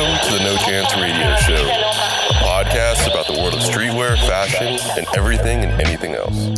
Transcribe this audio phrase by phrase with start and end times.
[0.00, 4.78] Welcome to the No Chance Radio Show, a podcast about the world of streetwear, fashion,
[4.96, 6.48] and everything and anything else.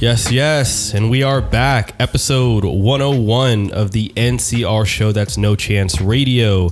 [0.00, 1.94] Yes, yes, and we are back.
[2.00, 6.70] Episode 101 of the NCR show that's No Chance Radio.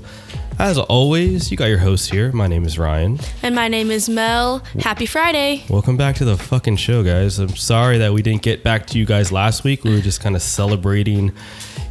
[0.59, 2.33] As always, you got your host here.
[2.33, 3.19] My name is Ryan.
[3.43, 4.61] And my name is Mel.
[4.81, 5.65] Happy Friday.
[5.69, 7.39] Welcome back to the fucking show, guys.
[7.39, 9.85] I'm sorry that we didn't get back to you guys last week.
[9.85, 11.33] We were just kind of celebrating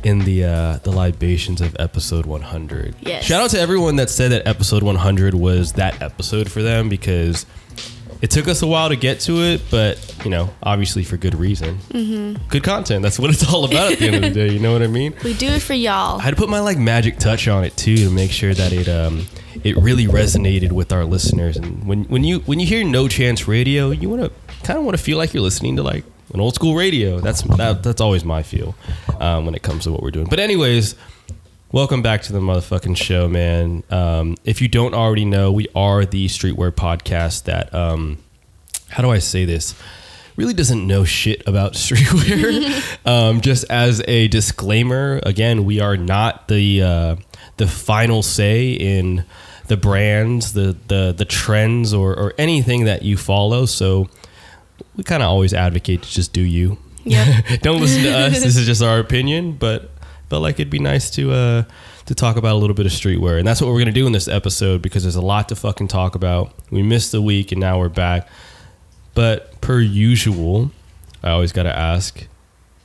[0.03, 2.95] in the uh, the libations of episode 100.
[3.01, 3.23] Yes.
[3.25, 7.45] Shout out to everyone that said that episode 100 was that episode for them because
[8.25, 11.35] it took us a while to get to it, but you know, obviously for good
[11.35, 11.77] reason.
[11.89, 12.47] Mm-hmm.
[12.47, 13.03] Good content.
[13.03, 14.51] That's what it's all about at the end of the day.
[14.51, 15.13] You know what I mean?
[15.23, 16.19] We do it for y'all.
[16.19, 18.73] I had to put my like magic touch on it too to make sure that
[18.73, 19.27] it um
[19.63, 21.55] it really resonated with our listeners.
[21.55, 24.31] And when when you when you hear No Chance Radio, you want to
[24.65, 27.19] kind of want to feel like you're listening to like an old school radio.
[27.19, 28.73] That's that, that's always my feel
[29.19, 30.27] um, when it comes to what we're doing.
[30.27, 30.95] But anyways.
[31.75, 33.83] Welcome back to the motherfucking show, man.
[33.89, 38.19] Um, if you don't already know, we are the streetwear podcast that, um,
[38.87, 39.75] how do I say this?
[40.37, 42.97] Really doesn't know shit about streetwear.
[43.05, 47.15] um, just as a disclaimer, again, we are not the uh,
[47.57, 49.25] the final say in
[49.67, 53.65] the brands, the the the trends, or or anything that you follow.
[53.65, 54.07] So
[54.95, 56.77] we kind of always advocate to just do you.
[57.03, 57.45] Yep.
[57.61, 58.41] don't listen to us.
[58.41, 59.91] This is just our opinion, but
[60.29, 61.63] felt like it'd be nice to uh
[62.05, 64.11] to talk about a little bit of streetwear, and that's what we're gonna do in
[64.11, 66.53] this episode because there's a lot to fucking talk about.
[66.71, 68.27] We missed a week, and now we're back.
[69.13, 70.71] But per usual,
[71.23, 72.27] I always gotta ask,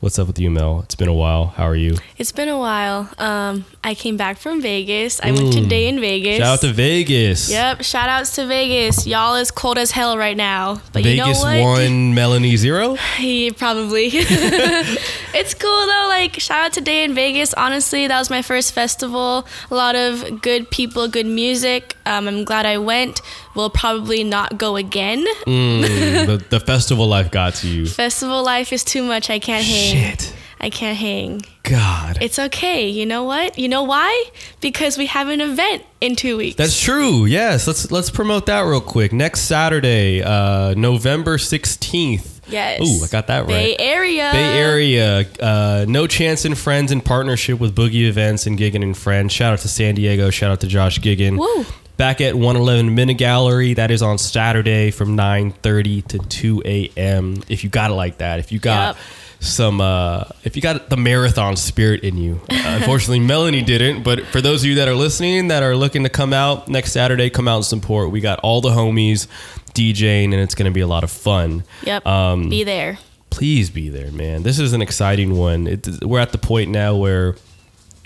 [0.01, 0.81] what's up with you, Mel?
[0.81, 1.47] It's been a while.
[1.47, 1.97] How are you?
[2.17, 3.11] It's been a while.
[3.19, 5.21] Um, I came back from Vegas.
[5.23, 6.39] I went to Day N Vegas.
[6.39, 7.51] Shout out to Vegas.
[7.51, 9.07] Yep, shout outs to Vegas.
[9.07, 10.81] Y'all is cold as hell right now.
[10.93, 11.61] But Vegas you know what?
[11.61, 12.97] one, Melanie zero.
[13.21, 14.09] Yeah, probably.
[14.13, 16.07] it's cool though.
[16.09, 17.53] Like shout out to Day N Vegas.
[17.55, 19.47] Honestly, that was my first festival.
[19.71, 21.97] A lot of good people, good music.
[22.07, 23.21] Um, I'm glad I went.
[23.55, 25.25] Will probably not go again.
[25.45, 27.87] Mm, the, the festival life got to you.
[27.87, 29.29] Festival life is too much.
[29.29, 29.90] I can't hang.
[29.91, 30.35] Shit.
[30.63, 31.43] I can't hang.
[31.63, 32.19] God.
[32.21, 32.89] It's okay.
[32.91, 33.59] You know what?
[33.59, 34.25] You know why?
[34.61, 36.57] Because we have an event in two weeks.
[36.57, 37.25] That's true.
[37.25, 39.13] Yes, let's let's promote that real quick.
[39.13, 42.43] Next Saturday, uh, November sixteenth.
[42.47, 42.81] yes.
[42.83, 43.79] Ooh, I got that Bay right.
[43.79, 44.31] Bay Area.
[44.33, 48.97] Bay Area, uh, No Chance and Friends in partnership with Boogie Events and Giggin and
[48.97, 49.33] Friends.
[49.33, 50.29] Shout out to San Diego.
[50.29, 51.39] Shout out to Josh Giggin.
[51.39, 51.65] Woo.
[51.97, 53.75] Back at 111 Minna Gallery.
[53.75, 57.43] That is on Saturday from 9:30 to 2 a.m.
[57.49, 59.05] If you got it like that, if you got Yep.
[59.41, 62.41] Some, uh, if you got the marathon spirit in you.
[62.51, 64.03] Uh, unfortunately, Melanie didn't.
[64.03, 66.93] But for those of you that are listening that are looking to come out next
[66.93, 68.11] Saturday, come out and support.
[68.11, 69.27] We got all the homies
[69.75, 72.07] DJing, and it's going to be a lot of fun Yep.
[72.07, 72.99] Um, Be there.
[73.31, 74.43] please be there, man.
[74.43, 75.67] This is an exciting one.
[75.67, 77.37] It, we're at the point now where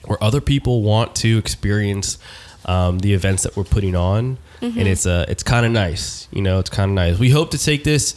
[0.05, 2.19] where other people want to experience
[2.67, 6.29] um, the events that we're putting on, and it's uh, it's kind of nice.
[6.31, 7.19] You know, it's kind of nice.
[7.19, 8.15] We hope to take this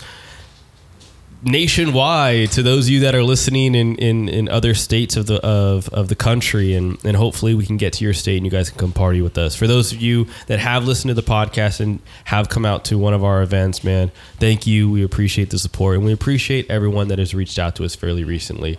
[1.48, 5.44] nationwide to those of you that are listening in, in, in other states of the
[5.46, 8.52] of, of the country and, and hopefully we can get to your state and you
[8.52, 9.56] guys can come party with us.
[9.56, 12.98] For those of you that have listened to the podcast and have come out to
[12.98, 14.90] one of our events, man, thank you.
[14.90, 18.24] We appreciate the support and we appreciate everyone that has reached out to us fairly
[18.24, 18.78] recently.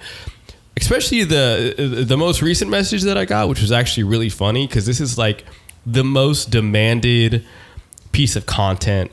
[0.76, 4.86] Especially the the most recent message that I got, which was actually really funny because
[4.86, 5.44] this is like
[5.84, 7.44] the most demanded
[8.12, 9.10] piece of content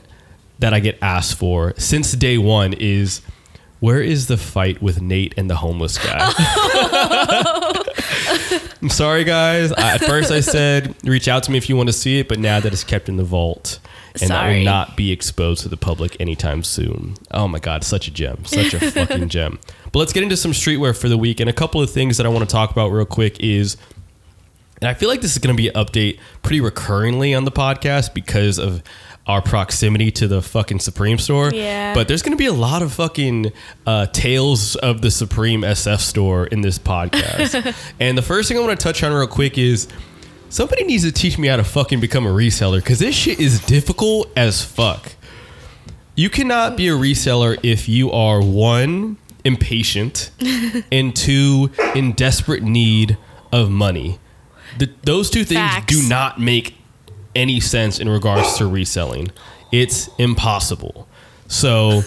[0.58, 3.20] that I get asked for since day one is
[3.86, 6.18] where is the fight with Nate and the homeless guy?
[8.82, 9.70] I'm sorry, guys.
[9.70, 12.26] I, at first, I said reach out to me if you want to see it,
[12.26, 13.78] but now that it's kept in the vault
[14.20, 17.14] and that will not be exposed to the public anytime soon.
[17.30, 19.60] Oh my God, such a gem, such a fucking gem.
[19.92, 22.26] But let's get into some streetwear for the week, and a couple of things that
[22.26, 23.76] I want to talk about real quick is.
[24.82, 27.52] And I feel like this is going to be an update pretty recurringly on the
[27.52, 28.82] podcast because of
[29.26, 31.50] our proximity to the fucking Supreme store.
[31.52, 31.94] Yeah.
[31.94, 33.52] But there's going to be a lot of fucking
[33.84, 37.74] uh, tales of the Supreme SF store in this podcast.
[38.00, 39.88] and the first thing I want to touch on real quick is
[40.48, 43.60] somebody needs to teach me how to fucking become a reseller because this shit is
[43.66, 45.12] difficult as fuck.
[46.14, 50.30] You cannot be a reseller if you are one, impatient,
[50.92, 53.18] and two, in desperate need
[53.52, 54.18] of money.
[54.78, 55.86] The, those two things Facts.
[55.86, 56.75] do not make
[57.36, 59.30] any sense in regards to reselling.
[59.70, 61.06] It's impossible.
[61.46, 62.02] So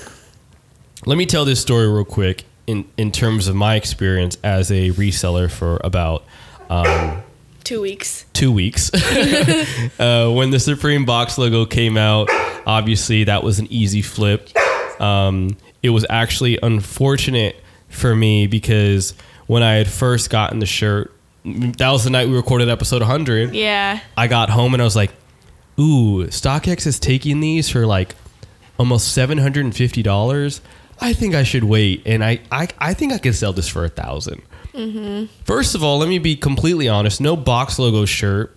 [1.05, 4.89] let me tell this story real quick in, in terms of my experience as a
[4.91, 6.23] reseller for about
[7.63, 8.25] Two weeks.
[8.33, 8.91] two weeks.
[9.99, 12.27] uh, when the Supreme Box logo came out,
[12.65, 14.49] obviously that was an easy flip.
[14.99, 17.55] Um, it was actually unfortunate
[17.89, 19.13] for me because
[19.47, 21.13] when I had first gotten the shirt,
[21.45, 23.53] that was the night we recorded episode 100.
[23.55, 23.99] Yeah.
[24.17, 25.11] I got home and I was like,
[25.79, 28.15] ooh, StockX is taking these for like
[28.77, 30.61] almost $750.
[31.01, 32.03] I think I should wait.
[32.05, 34.41] And I, I, I think I can sell this for a 1000
[35.43, 37.19] First of all, let me be completely honest.
[37.19, 38.55] No box logo shirt,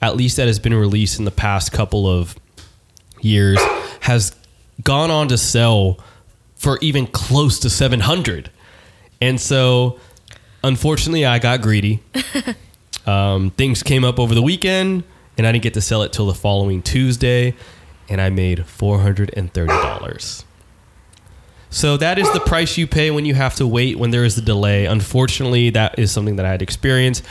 [0.00, 2.36] at least that has been released in the past couple of
[3.20, 3.58] years,
[4.00, 4.34] has
[4.82, 5.98] gone on to sell
[6.56, 8.50] for even close to 700
[9.20, 9.98] And so,
[10.62, 12.02] unfortunately, I got greedy.
[13.06, 15.04] um, things came up over the weekend,
[15.38, 17.54] and I didn't get to sell it till the following Tuesday,
[18.10, 20.44] and I made $430.
[21.70, 24.38] So that is the price you pay when you have to wait when there is
[24.38, 24.86] a delay.
[24.86, 27.22] Unfortunately, that is something that I had experienced.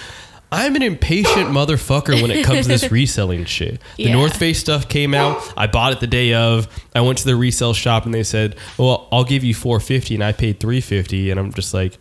[0.52, 3.82] I'm an impatient motherfucker when it comes to this reselling shit.
[3.98, 4.14] The Yeah.
[4.14, 5.42] North Face stuff came out.
[5.58, 6.68] I bought it the day of.
[6.96, 10.24] I went to the resale shop and they said, "Well, I'll give you 450," and
[10.24, 11.98] I paid 350, and I'm just like,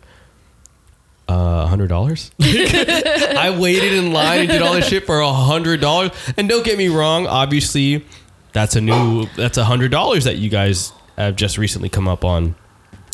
[1.27, 2.31] uh, hundred dollars.
[2.41, 6.11] I waited in line and did all this shit for a hundred dollars.
[6.37, 8.05] And don't get me wrong, obviously,
[8.53, 12.23] that's a new that's a hundred dollars that you guys have just recently come up
[12.23, 12.55] on.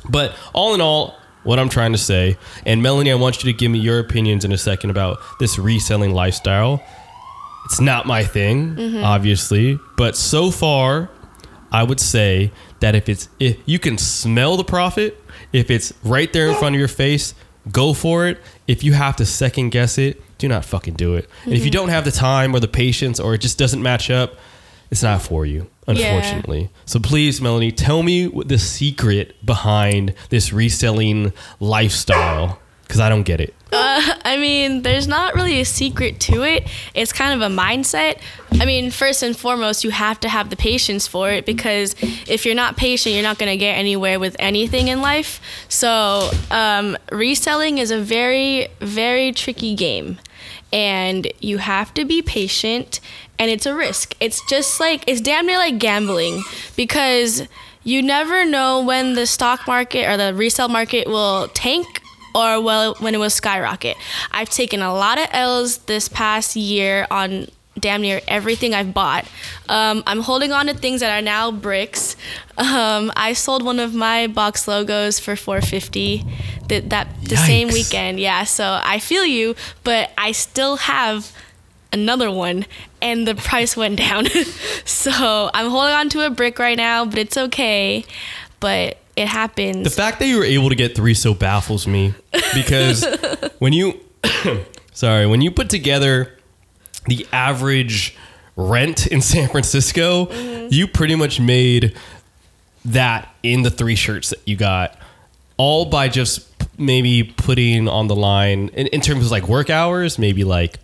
[0.10, 3.57] But all in all, what I'm trying to say, and Melanie, I want you to
[3.57, 6.83] give me your opinions in a second about this reselling lifestyle.
[7.66, 11.09] It's not my thing, obviously, but so far,
[11.71, 12.51] I would say
[12.81, 15.19] that if it's if you can smell the profit,
[15.54, 17.33] if it's right there in front of your face,
[17.71, 18.39] go for it.
[18.68, 21.30] If you have to second guess it, do not fucking do it.
[21.45, 21.80] And if you mm-hmm.
[21.80, 24.36] don't have the time or the patience or it just doesn't match up,
[24.92, 26.69] it's not for you, unfortunately.
[26.86, 33.24] So please, Melanie, tell me what the secret behind this reselling lifestyle because I don't
[33.24, 33.56] get it.
[33.75, 36.67] I mean, there's not really a secret to it.
[36.93, 38.19] It's kind of a mindset.
[38.51, 41.95] I mean, first and foremost, you have to have the patience for it because
[42.27, 45.41] if you're not patient, you're not going to get anywhere with anything in life.
[45.69, 50.19] So, um, reselling is a very, very tricky game.
[50.71, 52.99] And you have to be patient,
[53.39, 54.15] and it's a risk.
[54.19, 56.43] It's just like, it's damn near like gambling
[56.75, 57.47] because
[57.83, 62.02] you never know when the stock market or the resale market will tank
[62.35, 63.97] or well when it was skyrocket.
[64.31, 67.47] I've taken a lot of L's this past year on
[67.80, 69.25] damn near everything I've bought.
[69.68, 72.15] Um, I'm holding on to things that are now bricks.
[72.57, 76.24] Um, I sold one of my box logos for 450
[76.68, 78.19] that, that the same weekend.
[78.19, 81.31] Yeah, so I feel you, but I still have
[81.91, 82.65] another one
[83.01, 84.27] and the price went down.
[84.85, 88.06] so I'm holding on to a brick right now, but it's okay.
[88.59, 89.83] But it happens.
[89.83, 92.13] The fact that you were able to get three so baffles me
[92.54, 93.06] because
[93.60, 94.00] when you,
[94.94, 96.38] sorry, when you put together
[97.06, 98.18] the average
[98.56, 100.68] rent in San Francisco, mm-hmm.
[100.71, 101.95] you pretty much made
[102.86, 104.98] that in the three shirts that you got,
[105.57, 110.18] all by just maybe putting on the line in, in terms of like work hours,
[110.18, 110.80] maybe like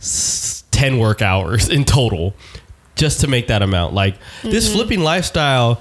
[0.00, 2.34] s- 10 work hours in total
[2.96, 3.94] just to make that amount.
[3.94, 4.76] Like this mm-hmm.
[4.76, 5.80] flipping lifestyle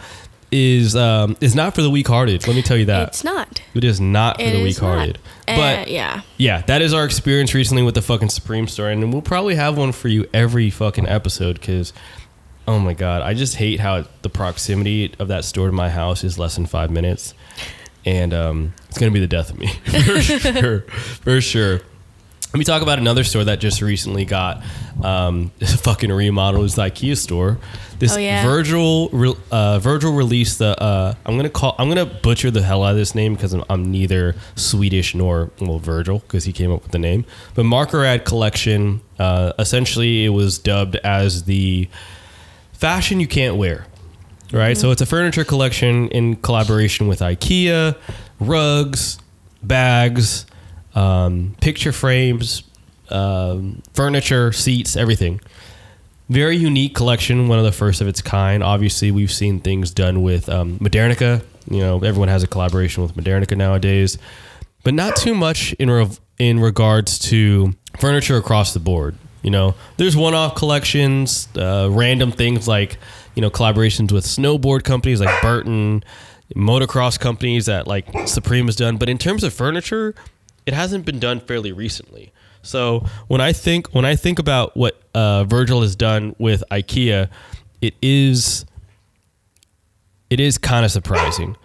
[0.52, 2.46] is um, is not for the weak hearted.
[2.48, 3.10] Let me tell you that.
[3.10, 3.62] it's not.
[3.76, 5.20] It is not for It the weak hearted.
[5.48, 5.56] not.
[5.56, 6.22] But Uh, yeah.
[6.38, 9.78] yeah, that is our experience recently with the fucking Supreme store, and we'll probably have
[9.78, 11.94] one for you every fucking episode because,
[12.68, 16.24] oh my god, I just hate how the proximity of that store to my house
[16.24, 17.34] is less than five minutes,
[18.06, 21.82] and um, it's gonna be the death of me for sure, for sure.
[22.52, 24.64] Let me talk about another store that just recently got
[25.04, 26.66] um, fucking remodeled.
[26.66, 27.60] It's the IKEA store.
[28.00, 28.44] This Oh, yeah.
[28.44, 30.82] Virgil uh, Virgil released the.
[30.82, 31.76] Uh, I'm gonna call.
[31.78, 35.52] I'm gonna butcher the hell out of this name because I'm, I'm neither Swedish nor
[35.62, 37.24] well Virgil because he came up with the name.
[37.54, 39.02] But Markerad collection.
[39.20, 41.88] Uh, essentially, it was dubbed as the
[42.74, 43.86] fashion you can't wear.
[44.52, 44.76] Right.
[44.76, 47.96] So it's a furniture collection in collaboration with IKEA,
[48.40, 49.20] rugs,
[49.62, 50.46] bags,
[50.96, 52.64] um, picture frames,
[53.10, 55.42] um, furniture, seats, everything.
[56.30, 58.62] Very unique collection, one of the first of its kind.
[58.64, 61.44] Obviously, we've seen things done with um, Modernica.
[61.70, 64.18] You know, everyone has a collaboration with Modernica nowadays,
[64.84, 65.90] but not too much in
[66.38, 69.16] in regards to furniture across the board.
[69.42, 72.98] You know, there's one-off collections, uh, random things like
[73.36, 76.04] you know collaborations with snowboard companies like Burton,
[76.56, 78.98] motocross companies that like Supreme has done.
[78.98, 80.14] But in terms of furniture,
[80.70, 82.32] it hasn't been done fairly recently.
[82.62, 87.28] So when I think when I think about what uh, Virgil has done with IKEA,
[87.82, 88.66] it is
[90.30, 91.58] it is kind of surprising.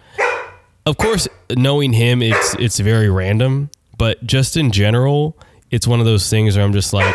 [0.87, 3.69] Of course, knowing him, it's it's very random,
[3.99, 5.37] but just in general,
[5.71, 7.15] it's one of those things where I'm just like,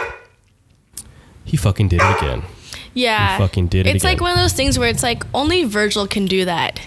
[1.43, 2.43] he fucking did it again.
[2.93, 3.35] Yeah.
[3.39, 6.27] fucking did it It's like one of those things where it's like only Virgil can
[6.27, 6.79] do that.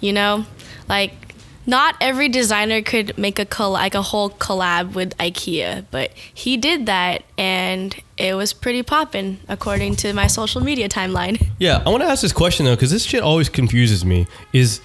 [0.00, 0.46] You know,
[0.88, 1.23] like
[1.66, 6.56] not every designer could make a coll- like a whole collab with IKEA, but he
[6.56, 11.40] did that, and it was pretty poppin' according to my social media timeline.
[11.58, 14.26] Yeah, I want to ask this question though, because this shit always confuses me.
[14.52, 14.80] Is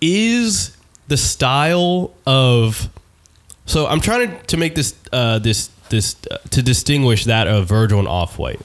[0.00, 0.76] is
[1.08, 2.88] the style of
[3.66, 7.68] so I'm trying to, to make this uh, this this uh, to distinguish that of
[7.68, 8.60] Virgil and Off White,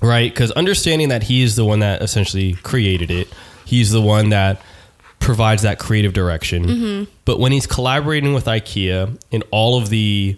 [0.00, 0.32] right?
[0.32, 3.28] Because understanding that he is the one that essentially created it,
[3.66, 4.62] he's the one that
[5.20, 7.06] provides that creative direction.
[7.24, 10.36] But when he's collaborating with IKEA and all of the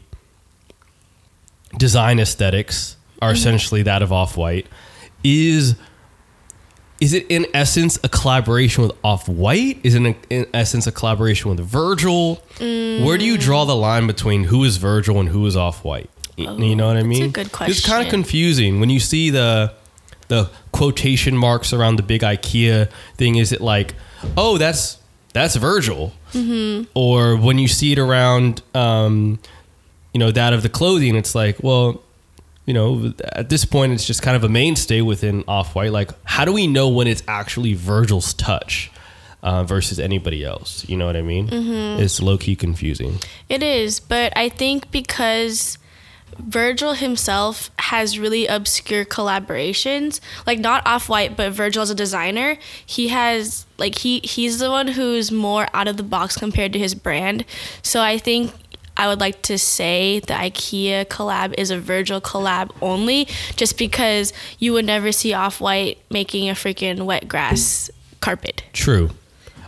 [1.78, 4.66] design aesthetics are essentially that of Off White,
[5.22, 5.76] is
[7.00, 9.80] is it in essence a collaboration with Off White?
[9.82, 12.42] Is it in, in essence a collaboration with Virgil?
[12.58, 16.10] Where do you draw the line between who is Virgil and who is Off White?
[16.36, 17.30] you know what I mean?
[17.32, 19.72] good It's kind of confusing when you see the
[20.30, 23.36] the quotation marks around the big IKEA thing.
[23.36, 23.94] Is it like,
[24.36, 24.96] oh, that's
[25.34, 26.84] that's Virgil, Mm-hmm.
[26.94, 29.38] or when you see it around, um,
[30.14, 32.02] you know, that of the clothing, it's like, well,
[32.66, 35.90] you know, at this point, it's just kind of a mainstay within Off White.
[35.92, 38.92] Like, how do we know when it's actually Virgil's touch
[39.42, 40.88] uh, versus anybody else?
[40.88, 41.48] You know what I mean?
[41.48, 42.00] Mm-hmm.
[42.02, 43.18] It's low key confusing.
[43.48, 45.78] It is, but I think because
[46.48, 52.56] Virgil himself has really obscure collaborations, like not Off White, but Virgil as a designer,
[52.84, 56.78] he has like he he's the one who's more out of the box compared to
[56.78, 57.44] his brand.
[57.82, 58.52] So I think
[58.96, 64.32] I would like to say the IKEA collab is a Virgil collab only, just because
[64.58, 68.62] you would never see Off White making a freaking wet grass carpet.
[68.72, 69.10] True.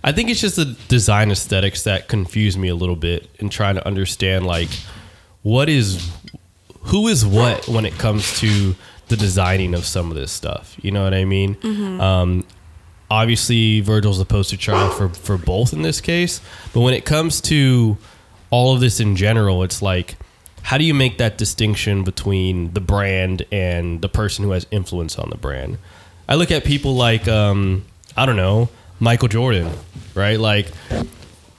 [0.05, 3.77] I think it's just the design aesthetics that confuse me a little bit in trying
[3.77, 4.69] to understand like
[5.43, 6.11] what is
[6.85, 8.75] who is what when it comes to
[9.09, 10.77] the designing of some of this stuff.
[10.81, 11.57] You know what I mean?
[12.01, 12.45] Um,
[13.11, 16.41] obviously, Virgil's the poster child for for both in this case,
[16.73, 17.97] but when it comes to
[18.51, 20.17] all of this in general, it's like
[20.63, 25.19] how do you make that distinction between the brand and the person who has influence
[25.19, 25.79] on the brand?
[26.29, 27.85] I look at people like um,
[28.17, 28.69] I don't know
[29.01, 29.71] Michael Jordan,
[30.15, 30.39] right?
[30.39, 30.69] Like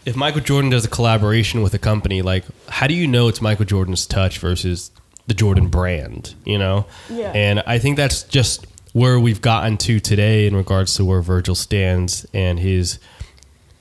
[0.05, 3.41] if Michael Jordan does a collaboration with a company, like how do you know it's
[3.41, 4.91] Michael Jordan's touch versus
[5.27, 6.33] the Jordan brand?
[6.45, 7.31] You know, Yeah.
[7.33, 11.55] and I think that's just where we've gotten to today in regards to where Virgil
[11.55, 12.99] stands and his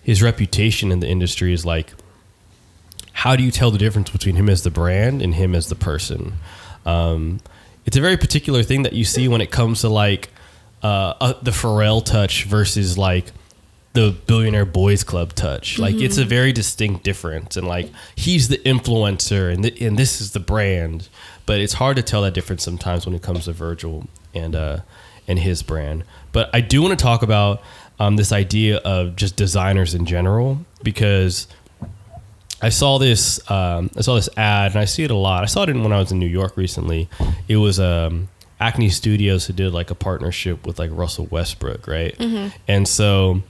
[0.03, 1.93] his reputation in the industry is like
[3.13, 5.75] how do you tell the difference between him as the brand and him as the
[5.75, 6.33] person?
[6.87, 7.41] Um,
[7.85, 10.31] it's a very particular thing that you see when it comes to like
[10.83, 13.27] uh, uh, the Pharrell touch versus like
[13.95, 15.79] the Billionaire Boys Club touch.
[15.79, 20.21] Like it's a very distinct difference, and like he's the influencer, and th- and this
[20.21, 21.09] is the brand.
[21.45, 24.81] But it's hard to tell that difference sometimes when it comes to Virgil and uh,
[25.29, 26.05] and his brand.
[26.33, 27.63] But I do want to talk about
[28.01, 31.47] um, this idea of just designers in general because
[32.63, 33.39] I saw this.
[33.51, 35.43] Um, I saw this ad, and I see it a lot.
[35.43, 37.09] I saw it in, when I was in New York recently.
[37.49, 38.29] It was um,
[38.61, 42.15] Acne Studios who did like a partnership with like Russell Westbrook, right?
[42.69, 43.43] And so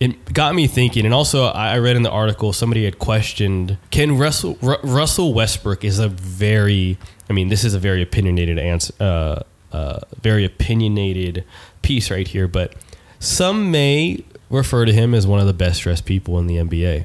[0.00, 1.04] it got me thinking.
[1.04, 5.84] And also, I read in the article somebody had questioned: Can Russell Ru- Russell Westbrook
[5.84, 9.42] is a very, I mean, this is a very opinionated answer, uh,
[9.72, 11.44] uh, very opinionated
[11.82, 12.74] piece right here, but
[13.18, 17.04] some may refer to him as one of the best dressed people in the NBA.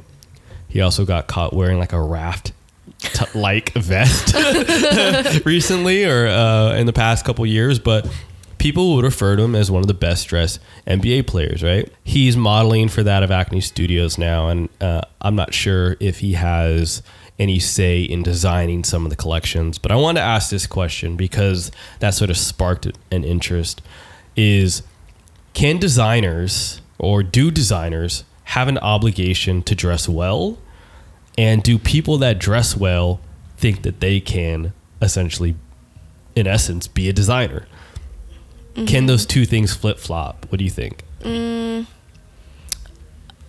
[0.68, 2.54] He also got caught wearing like a raft
[3.34, 4.34] like vest
[5.46, 8.08] recently or uh, in the past couple years, but
[8.66, 11.88] people would refer to him as one of the best dressed NBA players, right?
[12.04, 16.34] He's modeling for that of Acne Studios now, and uh, I'm not sure if he
[16.34, 17.04] has
[17.38, 21.16] any say in designing some of the collections, but I wanted to ask this question
[21.16, 23.84] because that sort of sparked an interest
[24.36, 24.82] is
[25.54, 30.58] can designers or do designers have an obligation to dress well?
[31.38, 33.20] And do people that dress well
[33.58, 35.54] think that they can essentially,
[36.36, 37.68] in essence, be a designer?
[38.88, 40.46] Can those two things flip flop?
[40.50, 41.04] What do you think?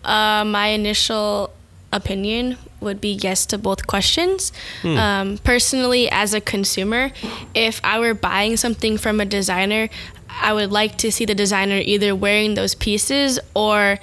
[0.05, 1.51] Uh, my initial
[1.93, 4.53] opinion would be yes to both questions.
[4.85, 7.11] Um, personally, as a consumer,
[7.55, 9.89] if I were buying something from a designer,
[10.29, 13.99] I would like to see the designer either wearing those pieces or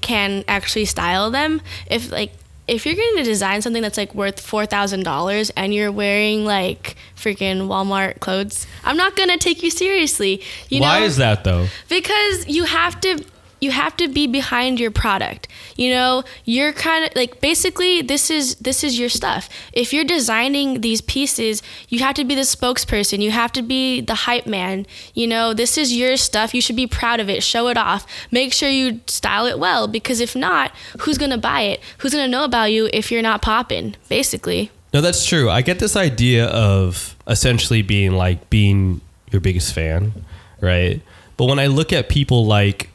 [0.00, 1.60] can actually style them.
[1.86, 2.32] If like
[2.68, 6.44] if you're going to design something that's like worth four thousand dollars and you're wearing
[6.44, 10.42] like freaking Walmart clothes, I'm not gonna take you seriously.
[10.68, 11.06] You Why know?
[11.06, 11.66] is that though?
[11.88, 13.24] Because you have to
[13.62, 15.46] you have to be behind your product.
[15.76, 19.48] You know, you're kind of like basically this is this is your stuff.
[19.72, 23.20] If you're designing these pieces, you have to be the spokesperson.
[23.20, 24.84] You have to be the hype man.
[25.14, 26.54] You know, this is your stuff.
[26.54, 27.44] You should be proud of it.
[27.44, 28.04] Show it off.
[28.32, 31.80] Make sure you style it well because if not, who's going to buy it?
[31.98, 33.94] Who's going to know about you if you're not popping?
[34.08, 34.72] Basically.
[34.92, 35.48] No, that's true.
[35.48, 39.00] I get this idea of essentially being like being
[39.30, 40.24] your biggest fan,
[40.60, 41.00] right?
[41.36, 42.91] But when I look at people like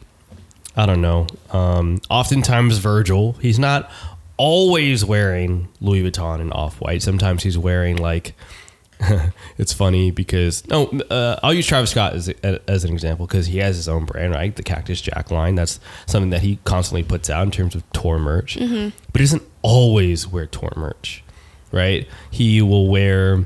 [0.77, 1.25] I don't know.
[1.51, 3.91] Um, oftentimes, Virgil, he's not
[4.38, 7.01] always wearing Louis Vuitton and Off White.
[7.01, 8.36] Sometimes he's wearing like.
[9.60, 13.60] it's funny because no, uh, I'll use Travis Scott as, as an example because he
[13.60, 14.55] has his own brand, right?
[14.55, 15.53] The Cactus Jack line.
[15.53, 18.55] That's something that he constantly puts out in terms of tour merch.
[18.55, 18.98] Mm-hmm.
[19.12, 21.24] But he doesn't always wear tour merch,
[21.72, 22.07] right?
[22.31, 23.46] He will wear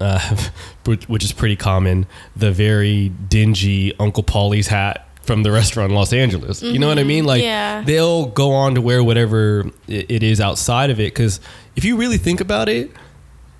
[0.00, 0.36] uh,
[0.84, 6.12] which is pretty common, the very dingy Uncle Paulie's hat from the restaurant in Los
[6.12, 6.60] Angeles.
[6.62, 6.72] Mm-hmm.
[6.74, 7.24] You know what I mean?
[7.24, 7.82] Like yeah.
[7.82, 11.12] they'll go on to wear whatever it is outside of it.
[11.12, 11.40] Because
[11.76, 12.90] if you really think about it,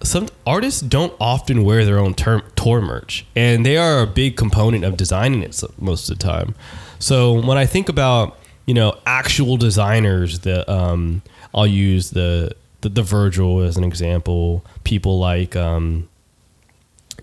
[0.02, 4.36] some artists don't often wear their own term, tour merch, and they are a big
[4.36, 6.54] component of designing it most of the time.
[6.98, 11.22] So when I think about you know actual designers, the um,
[11.54, 14.64] I'll use the, the the Virgil as an example.
[14.84, 16.08] People like um,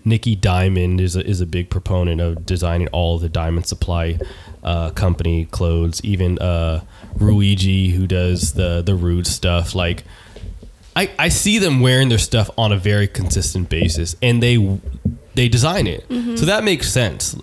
[0.08, 4.18] Nikki Diamond is a, is a big proponent of designing all of the Diamond Supply
[4.62, 6.00] uh, company clothes.
[6.04, 6.82] Even uh,
[7.16, 10.04] Rhuigi, who does the the Rhude stuff, like
[10.96, 14.80] I, I see them wearing their stuff on a very consistent basis, and they
[15.34, 16.34] they design it, mm-hmm.
[16.34, 17.36] so that makes sense.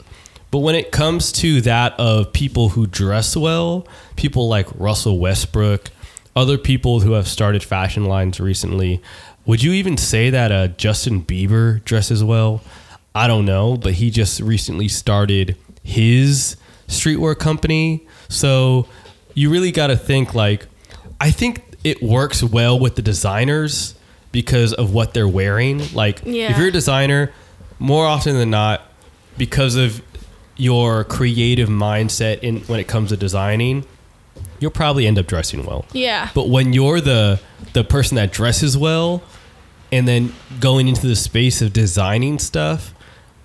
[0.51, 5.91] But when it comes to that of people who dress well, people like Russell Westbrook,
[6.35, 9.01] other people who have started fashion lines recently,
[9.45, 12.61] would you even say that uh, Justin Bieber dresses well?
[13.13, 18.05] I don't know, but he just recently started his streetwear company.
[18.27, 18.87] So
[19.33, 20.67] you really got to think like,
[21.21, 23.95] I think it works well with the designers
[24.31, 25.93] because of what they're wearing.
[25.93, 26.51] Like, yeah.
[26.51, 27.31] if you're a designer,
[27.79, 28.81] more often than not,
[29.37, 30.01] because of
[30.57, 33.85] your creative mindset in when it comes to designing,
[34.59, 35.85] you'll probably end up dressing well.
[35.93, 36.29] Yeah.
[36.33, 37.39] But when you're the
[37.73, 39.21] the person that dresses well,
[39.95, 42.93] and then going into the space of designing stuff,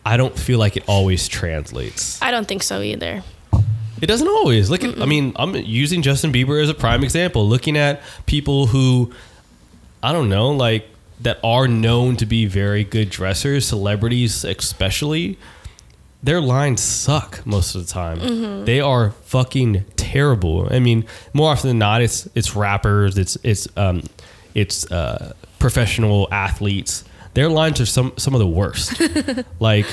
[0.05, 2.21] I don't feel like it always translates.
[2.21, 3.23] I don't think so either.
[4.03, 4.69] It doesn't always.
[4.69, 7.47] Look, at, I mean, I'm using Justin Bieber as a prime example.
[7.47, 9.13] Looking at people who,
[10.03, 10.89] I don't know, like
[11.21, 15.39] that are known to be very good dressers, celebrities especially.
[16.21, 18.19] Their lines suck most of the time.
[18.19, 18.65] Mm-hmm.
[18.65, 20.67] They are fucking terrible.
[20.69, 24.03] I mean, more often than not, it's it's rappers, it's it's um,
[24.55, 29.01] it's uh, professional athletes, their lines are some some of the worst.
[29.61, 29.87] like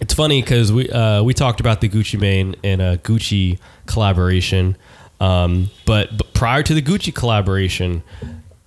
[0.00, 4.76] it's funny because we uh, we talked about the Gucci Mane and a Gucci collaboration,
[5.20, 8.02] um, but, but prior to the Gucci collaboration,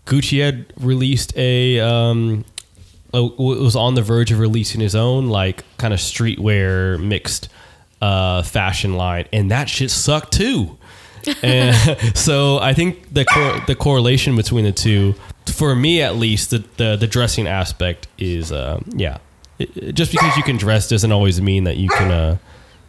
[0.05, 2.45] Gucci had released a um,
[3.13, 7.49] was on the verge of releasing his own like kind of streetwear mixed
[8.01, 10.77] uh, fashion line, and that shit sucked too.
[11.41, 11.75] And
[12.17, 15.15] so I think the cor- the correlation between the two
[15.51, 19.17] for me at least, the the, the dressing aspect is uh, yeah.
[19.59, 22.37] It, just because you can dress doesn't always mean that you can uh,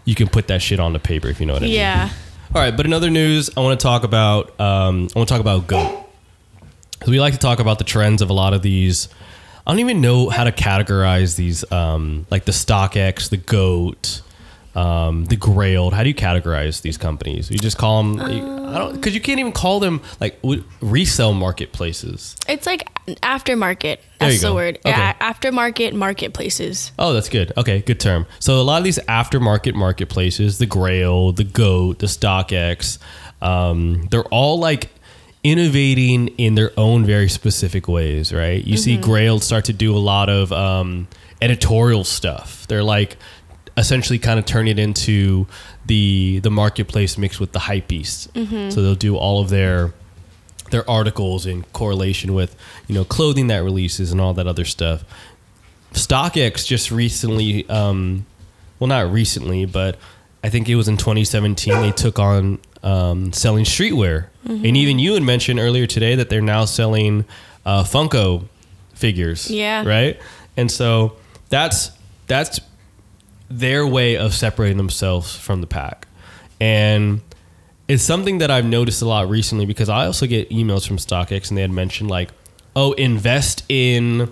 [0.05, 1.75] you can put that shit on the paper if you know what I mean.
[1.75, 2.11] Yeah.
[2.55, 4.59] All right, but another news I want to talk about.
[4.61, 6.07] Um, I want to talk about goat.
[7.05, 9.09] So we like to talk about the trends of a lot of these.
[9.67, 14.23] I don't even know how to categorize these, um, like the StockX, the Goat,
[14.79, 15.93] um, the Grailed.
[15.93, 17.51] How do you categorize these companies?
[17.51, 18.21] You just call them.
[18.21, 20.39] Um, I don't because you can't even call them like
[20.81, 22.37] resale marketplaces.
[22.49, 22.89] It's like
[23.23, 23.99] aftermarket.
[24.19, 24.77] That's the word.
[24.79, 24.91] Okay.
[24.91, 26.93] Yeah, aftermarket marketplaces.
[26.99, 27.53] Oh, that's good.
[27.57, 28.27] Okay, good term.
[28.39, 32.99] So a lot of these aftermarket marketplaces, the Grail, the Goat, the StockX,
[33.43, 34.91] um, they're all like
[35.43, 38.65] innovating in their own very specific ways, right?
[38.65, 38.83] You mm-hmm.
[38.83, 41.09] see Grail start to do a lot of um,
[41.41, 42.67] editorial stuff.
[42.67, 43.17] They're like
[43.79, 45.47] essentially kind of turn it into
[45.87, 48.27] the the marketplace mixed with the hype beasts.
[48.29, 48.71] Mm-hmm.
[48.71, 49.93] So they'll do all of their
[50.71, 55.05] their articles in correlation with you know clothing that releases and all that other stuff.
[55.93, 58.27] StockX just recently, um,
[58.79, 59.97] well, not recently, but
[60.45, 64.65] I think it was in 2017 they took on um, selling streetwear, mm-hmm.
[64.65, 67.25] and even you had mentioned earlier today that they're now selling
[67.65, 68.45] uh, Funko
[68.95, 69.51] figures.
[69.51, 69.85] Yeah.
[69.87, 70.21] Right.
[70.57, 71.17] And so
[71.49, 71.91] that's
[72.27, 72.61] that's
[73.51, 76.07] their way of separating themselves from the pack.
[76.61, 77.21] And
[77.87, 81.49] it's something that I've noticed a lot recently because I also get emails from StockX
[81.49, 82.31] and they had mentioned like,
[82.77, 84.31] oh, invest in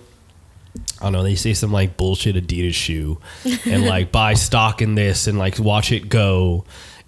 [1.00, 3.18] I don't know, they say some like bullshit Adidas shoe
[3.66, 6.64] and like buy stock in this and like watch it go.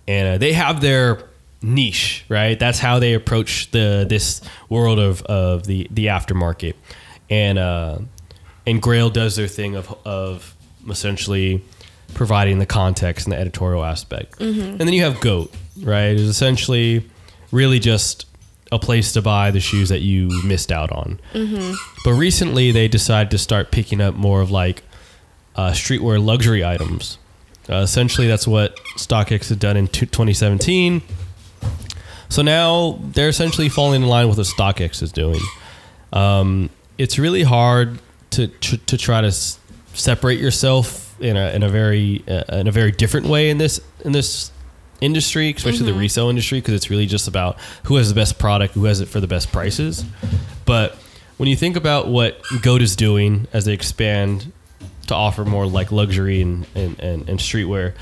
[0.07, 1.29] and uh, they have their
[1.63, 2.59] niche, right?
[2.59, 6.75] That's how they approach the this world of, of the the aftermarket,
[7.29, 7.99] and uh,
[8.67, 10.55] and Grail does their thing of of
[10.89, 11.65] essentially
[12.15, 16.09] providing the context and the editorial aspect, and then you have Goat, right?
[16.11, 17.09] It's essentially
[17.53, 18.27] really just
[18.71, 21.19] a place to buy the shoes that you missed out on.
[22.05, 24.83] But recently, they decided to start picking up more of like
[25.57, 27.19] uh, streetwear luxury items.
[27.71, 31.03] Uh, essentially, that's what StockX had done in t- 2017.
[32.31, 35.41] So now they're essentially falling in line with what StockX is doing.
[36.13, 36.69] Um,
[36.99, 37.99] it's really hard
[38.31, 39.59] to to, to try to s-
[39.95, 43.81] separate yourself in a in a very uh, in a very different way in this
[44.05, 44.51] in this
[45.01, 48.75] industry, especially the resale industry, because it's really just about who has the best product,
[48.75, 50.05] who has it for the best prices.
[50.65, 50.97] But
[51.37, 54.53] when you think about what Goat is doing as they expand
[55.07, 57.95] to offer more like luxury and and, and, and streetwear,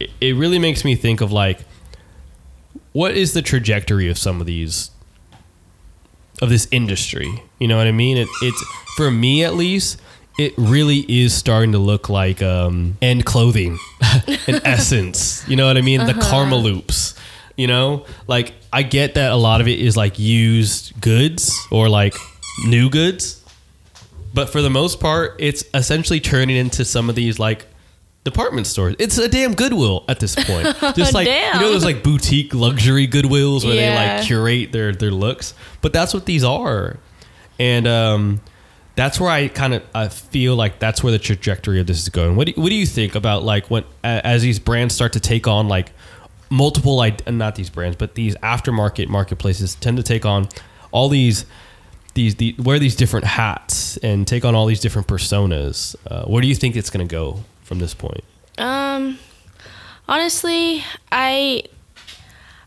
[0.00, 1.60] it, it really makes me think of like
[2.92, 4.90] what is the trajectory of some of these
[6.40, 7.42] of this industry?
[7.58, 8.16] You know what i mean?
[8.16, 8.64] It, it's
[8.96, 10.00] for me at least
[10.38, 13.78] it really is starting to look like um end clothing
[14.46, 15.46] in essence.
[15.48, 16.04] You know what i mean?
[16.06, 17.18] The Karmaloops
[17.56, 18.04] you know?
[18.26, 22.14] Like i get that a lot of it is like used goods or like
[22.66, 23.42] new goods
[24.34, 27.66] but for the most part it's essentially turning into some of these like
[28.26, 28.96] department stores.
[28.98, 30.76] It's a damn goodwill at this point.
[30.96, 35.12] Just like you know those like boutique luxury goodwills where they like curate their their
[35.12, 35.54] looks?
[35.80, 36.98] But that's what these are.
[37.58, 38.40] And um
[38.96, 42.08] that's where I kind of I feel like that's where the trajectory of this is
[42.08, 42.34] going.
[42.34, 45.46] What do, what do you think about like when as these brands start to take
[45.46, 45.92] on like
[46.48, 50.48] multiple not these brands but these aftermarket marketplaces tend to take on
[50.92, 51.44] all these
[52.14, 55.94] these the wear these different hats and take on all these different personas.
[56.10, 58.24] Uh, where do you think it's going to go from this point?
[58.58, 59.18] Um,
[60.08, 60.82] honestly,
[61.12, 61.64] I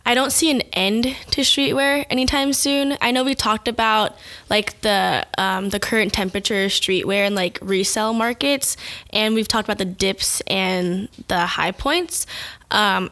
[0.10, 2.98] I don't see an end to streetwear anytime soon.
[3.00, 4.17] I know we talked about
[4.50, 8.76] like the um, the current temperature of streetwear and like resale markets,
[9.12, 12.26] and we've talked about the dips and the high points.
[12.72, 13.12] Um,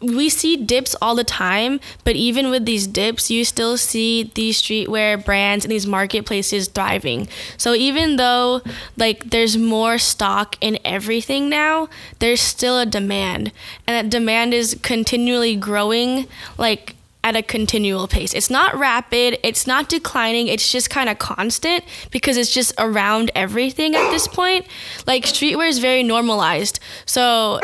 [0.00, 4.60] we see dips all the time, but even with these dips, you still see these
[4.60, 7.28] streetwear brands and these marketplaces thriving.
[7.56, 8.60] So even though
[8.96, 13.52] like there's more stock in everything now, there's still a demand,
[13.86, 16.26] and that demand is continually growing
[16.58, 18.32] like at a continual pace.
[18.34, 21.82] It's not rapid, it's not declining, it's just kind of constant
[22.12, 24.64] because it's just around everything at this point.
[25.08, 26.78] Like streetwear is very normalized.
[27.04, 27.60] So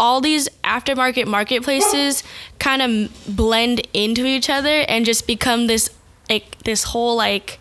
[0.00, 2.24] all these aftermarket marketplaces
[2.58, 5.90] kind of blend into each other and just become this
[6.30, 7.60] like this whole like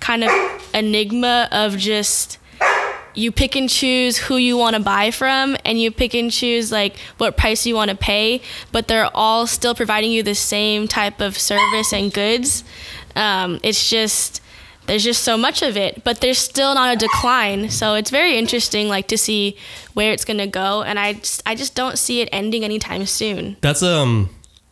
[0.00, 0.30] kind of
[0.72, 2.38] enigma of just
[3.14, 6.72] you pick and choose who you want to buy from and you pick and choose
[6.72, 8.40] like what price you want to pay
[8.72, 12.64] but they're all still providing you the same type of service and goods.
[13.14, 14.40] Um, it's just
[14.86, 18.36] there's just so much of it but there's still not a decline so it's very
[18.38, 19.56] interesting like to see
[19.94, 23.06] where it's going to go and I just, I just don't see it ending anytime
[23.06, 24.30] soon That's um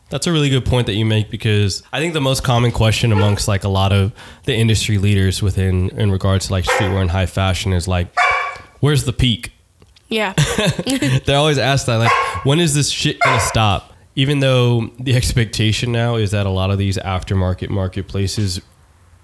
[0.09, 3.11] that's a really good point that you make because I think the most common question
[3.11, 4.11] amongst like a lot of
[4.43, 8.15] the industry leaders within in regards to like streetwear and high fashion is like
[8.79, 9.51] where's the peak?
[10.09, 10.33] yeah
[11.25, 12.11] They're always asked that like
[12.45, 13.93] when is this shit going to stop?
[14.15, 18.61] Even though the expectation now is that a lot of these aftermarket marketplaces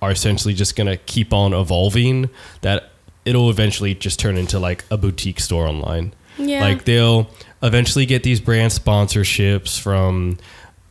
[0.01, 2.29] are essentially just going to keep on evolving
[2.61, 2.91] that
[3.25, 6.13] it'll eventually just turn into like a boutique store online.
[6.37, 6.61] Yeah.
[6.61, 7.29] Like they'll
[7.61, 10.37] eventually get these brand sponsorships from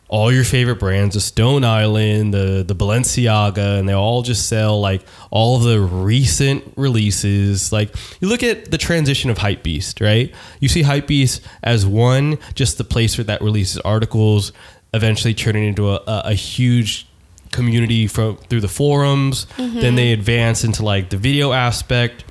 [0.09, 4.81] all your favorite brands, the Stone Island, the the Balenciaga, and they all just sell
[4.81, 7.73] like all of the recent releases.
[7.73, 10.35] Like you look at the transition of Hypebeast, right?
[10.61, 14.53] You see Hypebeast as one, just the place where that releases articles,
[14.95, 17.08] eventually turning into a, a, a huge
[17.53, 19.47] community from through the forums.
[19.57, 19.97] Then mm-hmm.
[19.97, 22.25] they advance into like the video aspect.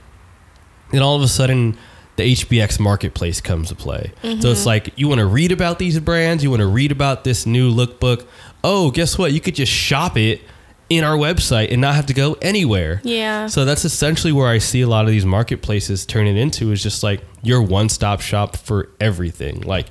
[0.91, 1.77] Then all of a sudden,
[2.15, 4.11] the HBX marketplace comes to play.
[4.21, 4.67] So it's mm-hmm.
[4.67, 7.71] like you want to read about these brands, you want to read about this new
[7.71, 8.25] lookbook.
[8.63, 9.33] Oh, guess what?
[9.33, 10.41] You could just shop it
[10.89, 13.01] in our website and not have to go anywhere.
[13.03, 13.47] Yeah.
[13.47, 17.03] So that's essentially where I see a lot of these marketplaces turning into is just
[17.03, 19.61] like your one-stop shop for everything.
[19.61, 19.87] Like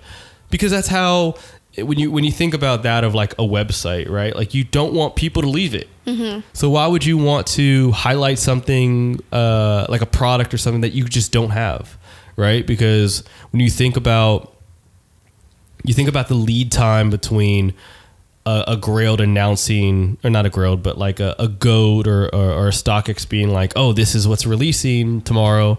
[0.50, 1.34] because that's how
[1.78, 4.34] when you when you think about that of like a website, right?
[4.34, 5.88] Like you don't want people to leave it.
[6.52, 10.92] So why would you want to highlight something uh, like a product or something that
[10.92, 11.98] you just don't have,
[12.36, 12.64] right?
[12.64, 14.54] Because when you think about
[15.84, 17.74] you think about the lead time between
[18.46, 22.50] a, a Grailed announcing, or not a Grailed, but like a, a Goat or, or,
[22.52, 25.78] or a StockX being like, oh, this is what's releasing tomorrow,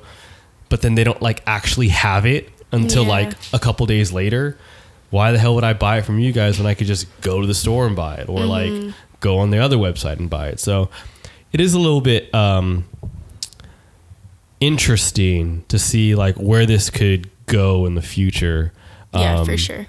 [0.70, 3.10] but then they don't like actually have it until Yeah.
[3.10, 4.58] like a couple days later.
[5.10, 7.40] Why the hell would I buy it from you guys when I could just go
[7.42, 10.48] to the store and buy it or like go on the other website and buy
[10.50, 10.60] it?
[10.60, 10.90] So
[11.54, 12.86] it is a little bit um,
[14.60, 18.74] interesting to see like where this could go in the future.
[19.14, 19.88] Yeah, Um, for sure.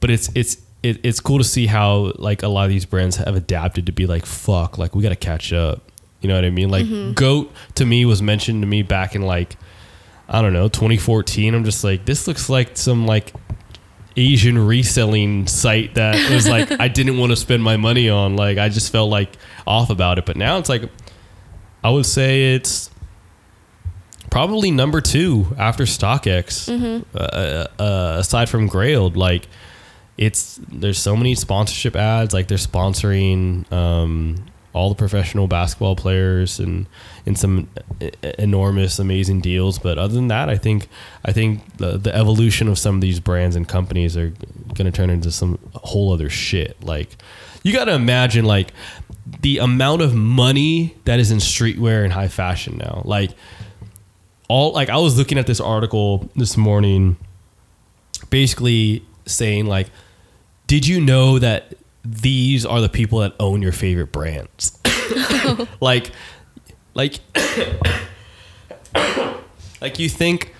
[0.00, 3.16] but it's it's it, it's cool to see how like a lot of these brands
[3.16, 5.80] have adapted to be like fuck like we got to catch up
[6.20, 7.12] you know what i mean like Mm-hmm.
[7.12, 9.56] goat to me was mentioned to me back in like
[10.28, 13.32] i don't know 2014 i'm just like this looks like some like
[14.16, 18.58] asian reselling site that was like i didn't want to spend my money on like
[18.58, 20.82] i just felt like off about it but now it's like
[21.84, 22.90] i would say it's
[24.30, 27.14] probably number two after StockX, Mm-hmm.
[27.14, 29.14] uh, uh, aside from Grailed.
[29.14, 29.46] Like,
[30.16, 32.32] it's there's so many sponsorship ads.
[32.32, 36.86] Like they're sponsoring um, all the professional basketball players and
[37.26, 37.68] in some
[38.38, 39.78] enormous, amazing deals.
[39.78, 40.88] But other than that, I think
[41.24, 44.32] I think the the evolution of some of these brands and companies are
[44.74, 46.82] going to turn into some whole other shit.
[46.82, 47.16] Like,
[47.62, 48.72] you got to imagine like
[49.42, 53.02] the amount of money that is in streetwear and high fashion now.
[53.04, 53.30] Like
[54.48, 57.16] all like I was looking at this article this morning
[58.30, 59.88] basically saying like
[60.66, 64.78] did you know that these are the people that own your favorite brands?
[65.80, 66.10] like
[66.94, 67.20] like
[69.80, 70.54] like you think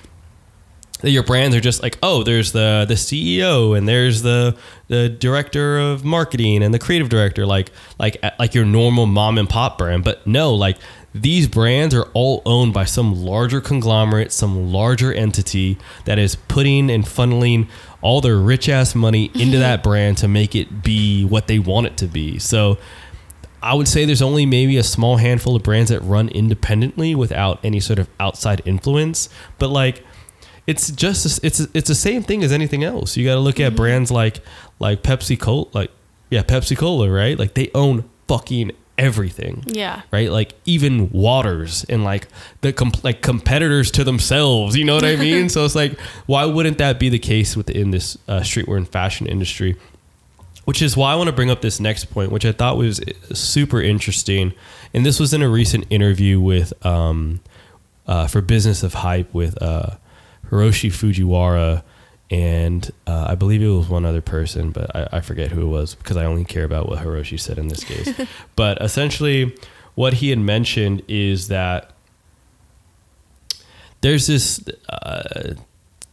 [1.01, 4.57] that your brands are just like oh there's the the CEO and there's the
[4.89, 9.49] the director of marketing and the creative director like like like your normal mom and
[9.49, 10.79] pop brand but no like
[11.15, 16.91] these brands are all owned by some larger conglomerate some larger entity that is putting
[16.91, 17.69] and funneling
[18.01, 19.61] all their rich ass money into mm-hmm.
[19.61, 22.79] that brand to make it be what they want it to be so
[23.63, 27.61] I would say there's only maybe a small handful of brands that run independently without
[27.65, 29.29] any sort of outside influence.
[29.59, 30.05] But like,
[30.67, 33.17] it's just it's it's the same thing as anything else.
[33.17, 33.77] You got to look at mm-hmm.
[33.77, 34.41] brands like
[34.81, 35.93] like Pepsi Cola, like
[36.29, 37.39] yeah, Pepsi Cola, right?
[37.39, 39.65] Like they own fucking everything.
[39.67, 40.03] Yeah.
[40.11, 42.29] Right, like even Waters and like
[42.61, 44.77] the com- like competitors to themselves.
[44.77, 45.49] You know what I mean?
[45.49, 49.27] so it's like, why wouldn't that be the case within this uh, streetwear and fashion
[49.27, 49.77] industry?
[50.65, 53.01] which is why I want to bring up this next point, which I thought was
[53.33, 54.53] super interesting.
[54.95, 57.41] And this was in a recent interview with, um,
[58.07, 59.97] uh, for Business of Hype with uh,
[60.51, 61.83] Hiroshi Fujiwara,
[62.33, 65.67] and uh, I believe it was one other person, but I, I forget who it
[65.67, 68.11] was because I only care about what Hiroshi said in this case.
[68.57, 69.55] but essentially,
[69.97, 71.93] what he had mentioned is that
[74.01, 75.55] there's this uh,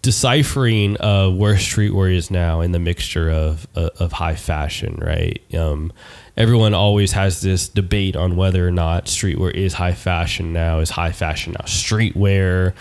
[0.02, 5.42] deciphering of where streetwear is now in the mixture of of, of high fashion, right?
[5.56, 5.94] Um,
[6.36, 10.80] everyone always has this debate on whether or not streetwear is high fashion now.
[10.80, 12.74] Is high fashion now streetwear?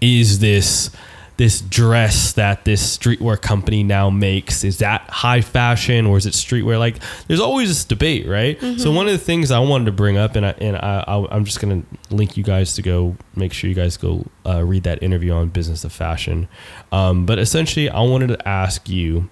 [0.00, 0.90] Is this
[1.36, 6.32] this dress that this streetwear company now makes is that high fashion or is it
[6.32, 6.78] streetwear?
[6.78, 8.60] Like there's always this debate right?
[8.78, 11.34] So one of the things i wanted to bring up and, I, and I, I,
[11.34, 14.62] i'm just going to link you guys to go make sure you guys go uh,
[14.62, 16.48] read that interview on business of fashion.
[16.92, 19.28] Um, but essentially i wanted to ask you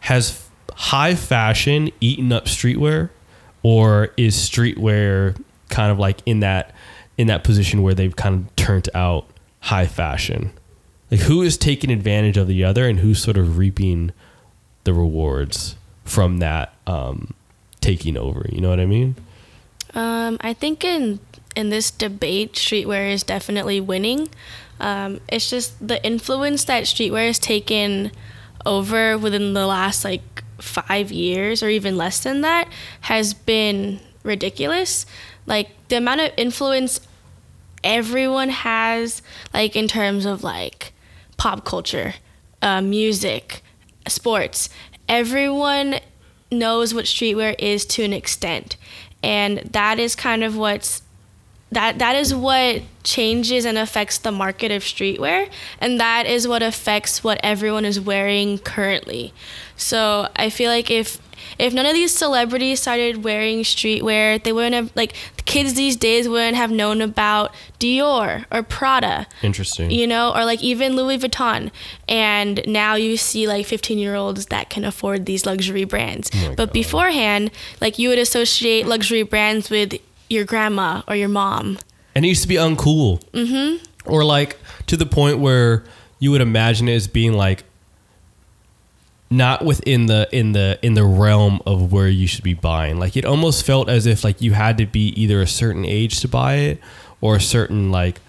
[0.00, 3.10] has high fashion eaten up streetwear
[3.62, 6.74] or is streetwear kind of like in that
[7.18, 9.26] in that position where they've kind of turned out
[9.60, 10.52] high fashion
[11.10, 14.12] like who is taking advantage of the other and who's sort of reaping
[14.84, 17.34] the rewards from that um,
[17.80, 19.14] taking over you know what i mean
[19.94, 21.20] Um, I think in
[21.54, 24.28] in this debate, streetwear is definitely winning.
[24.78, 28.12] Um, it's just the influence that streetwear has taken
[28.66, 32.68] over within the last like five years or even less than that
[33.02, 35.06] has been ridiculous.
[35.46, 37.00] Like the amount of influence
[37.82, 39.22] everyone has,
[39.54, 40.92] like in terms of like
[41.36, 42.14] pop culture,
[42.62, 43.62] uh, music,
[44.08, 44.68] sports.
[45.08, 45.96] Everyone
[46.50, 48.76] knows what streetwear is to an extent,
[49.22, 51.02] and that is kind of what's
[51.72, 55.50] that that is what changes and affects the market of streetwear.
[55.80, 59.32] And that is what affects what everyone is wearing currently.
[59.76, 61.20] So i feel like if
[61.58, 65.96] if none of these celebrities started wearing streetwear they wouldn't have like the kids these
[65.96, 71.18] days wouldn't have known about dior or prada interesting you know, or like even Louis
[71.18, 71.70] Vuitton.
[72.08, 76.30] And now you see like 15 year olds that can afford these luxury brands.
[76.34, 76.72] Oh but God.
[76.72, 79.94] beforehand, like you would associate luxury brands with
[80.28, 81.78] your grandma or your mom.
[82.14, 83.82] and it used to be uncool mm-hmm.
[84.10, 85.84] or like to the point where
[86.18, 87.64] you would imagine it as being like
[89.28, 93.16] not within the in the in the realm of where you should be buying like
[93.16, 96.28] it almost felt as if like you had to be either a certain age to
[96.28, 96.80] buy it
[97.20, 98.20] or a certain like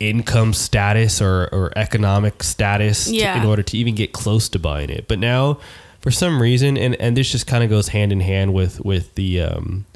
[0.00, 4.90] income status or, or economic status to- in order to even get close to buying
[4.90, 5.06] it.
[5.08, 5.58] But now,
[6.00, 9.14] for some reason, and, and this just kind of goes hand in hand with with
[9.14, 9.86] the um,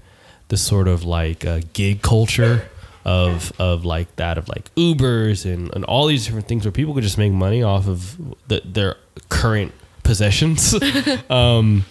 [0.48, 2.68] the sort of like uh, gig culture
[3.04, 6.94] of of like that of like Ubers and, and all these different things where people
[6.94, 8.16] could just make money off of
[8.48, 8.96] the, their
[9.28, 9.72] current
[10.08, 10.74] possessions.
[11.30, 11.84] um,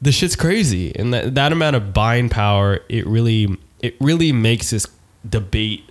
[0.00, 4.70] the shit's crazy, and that that amount of buying power it really it really makes
[4.70, 4.86] this
[5.28, 5.84] debate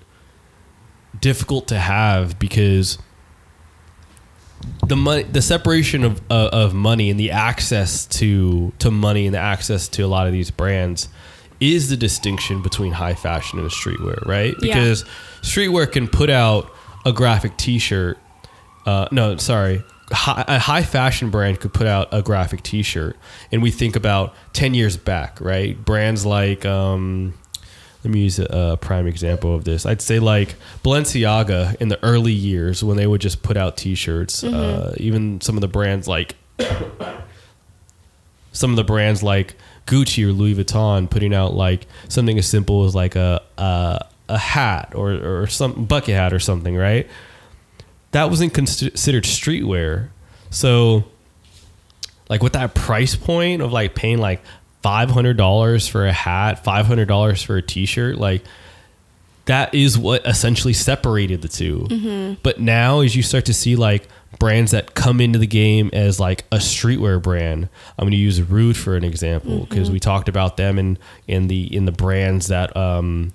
[1.20, 2.98] difficult to have because
[4.88, 9.36] the money the separation of uh, of money and the access to to money and
[9.36, 11.10] the access to a lot of these brands
[11.60, 14.56] is the distinction between high fashion and streetwear, right?
[14.62, 14.74] Yeah.
[14.74, 15.04] Because
[15.42, 16.72] streetwear can put out
[17.06, 18.18] a graphic T-shirt.
[18.86, 19.84] Uh, no, sorry.
[20.12, 23.17] High, a high fashion brand could put out a graphic T-shirt,
[23.52, 25.84] and we think about ten years back, right?
[25.84, 27.34] Brands like um,
[28.04, 29.86] let me use a, prime example of this.
[29.86, 34.43] I'd say like Balenciaga in the early years when they would just put out T-shirts.
[34.43, 36.36] Uh, even some of the brands like
[38.52, 42.86] some of the brands like Gucci or Louis Vuitton putting out like something as simple
[42.86, 47.08] as like a a, a hat or or some bucket hat or something, right?
[48.12, 50.10] That wasn't considered streetwear.
[50.50, 51.06] So
[52.30, 54.41] like with that price point of like paying like
[54.84, 58.43] $500 for a hat, $500 for a t-shirt, like
[59.45, 64.08] that is what essentially separated the 2 But now as you start to see like
[64.39, 68.39] brands that come into the game as like a streetwear brand, I'm going to use
[68.39, 70.97] Rhude for an example because we talked about them in
[71.28, 73.34] in the in the brands that um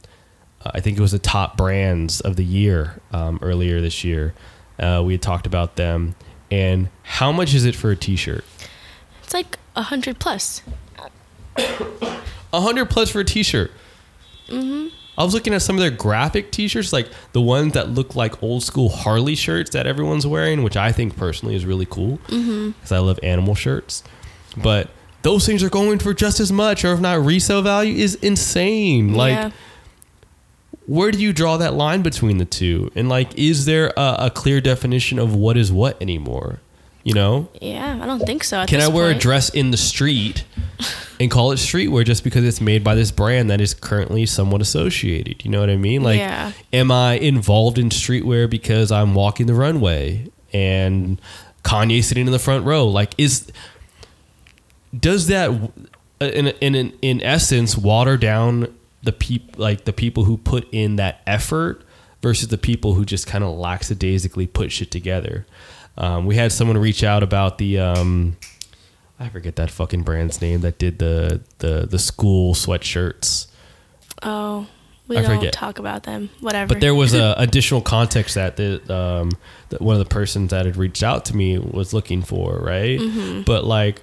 [0.64, 4.34] I think it was the top brands of the year um, earlier this year.
[4.78, 6.14] Uh, we had talked about them
[6.50, 8.44] and how much is it for a t-shirt?
[9.22, 10.62] It's like a hundred plus.
[11.58, 13.70] A hundred plus for a t-shirt.
[15.18, 18.42] I was looking at some of their graphic t-shirts, like the ones that look like
[18.42, 22.92] old school Harley shirts that everyone's wearing, which I think personally is really cool because
[22.92, 24.04] I love animal shirts.
[24.56, 24.90] But
[25.22, 29.14] those things are going for just as much, or if not, resale value is insane.
[29.14, 29.50] Like, yeah.
[30.86, 32.90] Where do you draw that line between the two?
[32.94, 36.60] And like, is there a, a clear definition of what is what anymore?
[37.02, 38.66] You know, Yeah, I don't think so.
[38.66, 40.42] Can I wear a dress in the street
[41.20, 44.60] and call it streetwear just because it's made by this brand that is currently somewhat
[44.60, 45.44] associated?
[45.44, 46.02] You know what I mean?
[46.02, 46.50] Like, Yeah.
[46.72, 51.20] am I involved in streetwear because I'm walking the runway and
[51.62, 52.86] Kanye sitting in the front row?
[52.88, 53.52] Like, is
[54.98, 55.50] does that
[56.20, 58.74] in in in essence water down
[59.06, 61.82] the peop like the people who put in that effort
[62.22, 65.46] versus the people who just kind of lackadaisically put shit together.
[65.96, 68.36] Um, we had someone reach out about the um,
[69.18, 73.46] I forget that fucking brand's name that did the the the school sweatshirts.
[74.22, 74.66] Oh,
[75.08, 75.52] we I don't forget.
[75.52, 76.28] talk about them.
[76.40, 76.68] Whatever.
[76.74, 79.30] But there was a additional context that the um
[79.70, 83.00] that one of the persons that had reached out to me was looking for, right?
[83.46, 84.02] But like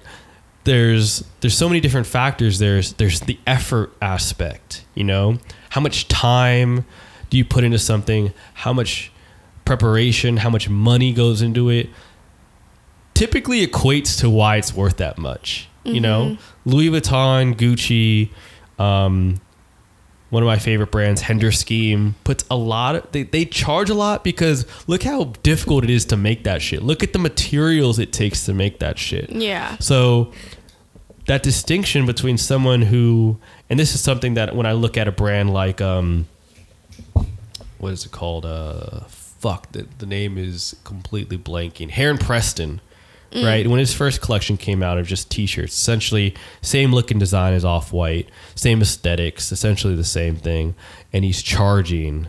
[0.64, 2.58] there's there's so many different factors.
[2.58, 5.38] There's there's the effort aspect, you know?
[5.70, 6.84] How much time
[7.30, 8.32] do you put into something?
[8.54, 9.12] How much
[9.64, 11.88] preparation, how much money goes into it?
[13.14, 15.68] Typically equates to why it's worth that much.
[15.84, 16.38] You know?
[16.64, 18.30] Louis Vuitton, Gucci,
[18.82, 19.40] um,
[20.34, 23.94] one of my favorite brands, Hender Scheme, puts a lot of they, they charge a
[23.94, 26.82] lot because look how difficult it is to make that shit.
[26.82, 29.30] Look at the materials it takes to make that shit.
[29.30, 29.76] yeah.
[29.78, 30.32] So
[31.26, 33.38] that distinction between someone who
[33.70, 36.26] and this is something that when I look at a brand like um
[37.78, 38.44] what is it called?
[38.44, 41.90] Uh fuck the, the name is completely blanking.
[41.90, 42.80] Heron Preston.
[43.32, 43.44] Mm.
[43.44, 47.52] Right when his first collection came out of just T-shirts, essentially same look and design
[47.52, 50.76] as Off White, same aesthetics, essentially the same thing,
[51.12, 52.28] and he's charging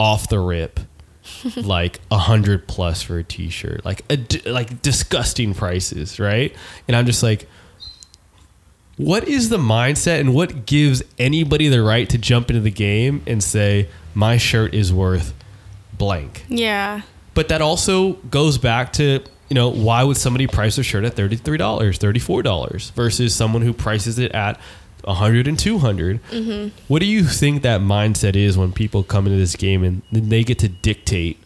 [0.00, 0.80] off the rip
[1.56, 6.54] like a hundred plus for a T-shirt, like a, like disgusting prices, right?
[6.88, 7.48] And I'm just like,
[8.96, 13.22] what is the mindset and what gives anybody the right to jump into the game
[13.26, 15.32] and say my shirt is worth
[15.96, 16.44] blank?
[16.48, 17.02] Yeah.
[17.32, 21.14] But that also goes back to you know why would somebody price their shirt at
[21.14, 24.58] thirty three dollars, thirty four dollars versus someone who prices it at
[25.04, 26.22] a hundred and two hundred?
[26.30, 26.74] Mm-hmm.
[26.88, 30.28] What do you think that mindset is when people come into this game and then
[30.28, 31.42] they get to dictate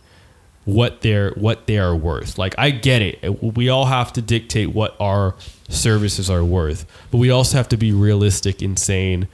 [0.66, 2.36] what they're what they are worth?
[2.36, 5.34] Like I get it, we all have to dictate what our
[5.70, 9.28] services are worth, but we also have to be realistic in saying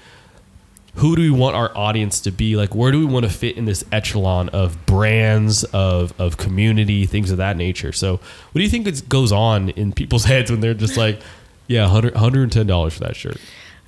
[0.97, 3.57] who do we want our audience to be like where do we want to fit
[3.57, 8.63] in this echelon of brands of of community things of that nature so what do
[8.63, 11.21] you think goes on in people's heads when they're just like
[11.67, 13.39] yeah 100 $110 for that shirt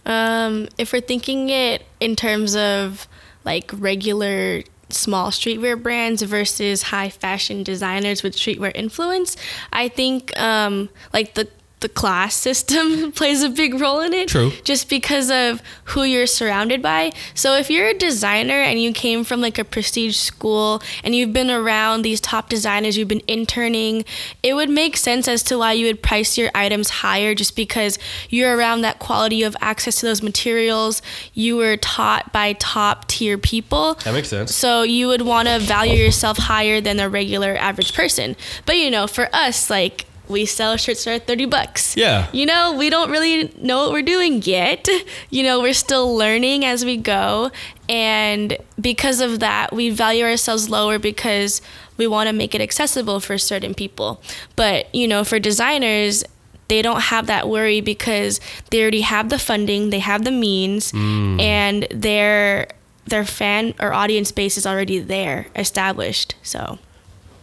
[0.06, 3.06] Um, if we're thinking it in terms of
[3.44, 9.36] like regular small streetwear brands versus high fashion designers with streetwear influence.
[9.72, 11.48] I think um, like the
[11.82, 14.28] the class system plays a big role in it.
[14.28, 14.52] True.
[14.64, 17.12] Just because of who you're surrounded by.
[17.34, 21.32] So if you're a designer and you came from like a prestige school and you've
[21.32, 24.04] been around these top designers, you've been interning,
[24.42, 27.98] it would make sense as to why you would price your items higher just because
[28.30, 31.02] you're around that quality of access to those materials.
[31.34, 33.94] You were taught by top tier people.
[34.04, 34.54] That makes sense.
[34.54, 38.36] So you would want to value yourself higher than a regular average person.
[38.64, 41.96] But you know, for us, like we sell shirts for 30 bucks.
[41.96, 42.28] Yeah.
[42.32, 44.88] You know, we don't really know what we're doing yet.
[45.30, 47.50] You know, we're still learning as we go.
[47.88, 51.62] And because of that, we value ourselves lower because
[51.96, 54.22] we want to make it accessible for certain people.
[54.56, 56.24] But, you know, for designers,
[56.68, 60.92] they don't have that worry because they already have the funding, they have the means,
[60.92, 61.40] mm.
[61.40, 62.68] and their
[63.04, 66.34] their fan or audience base is already there, established.
[66.42, 66.78] So,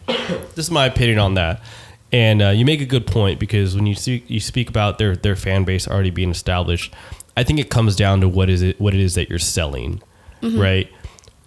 [0.08, 1.62] this is my opinion on that.
[2.12, 5.16] And uh, you make a good point because when you see, you speak about their
[5.16, 6.94] their fan base already being established,
[7.38, 10.02] I think it comes down to what is it what it is that you're selling,
[10.42, 10.90] right?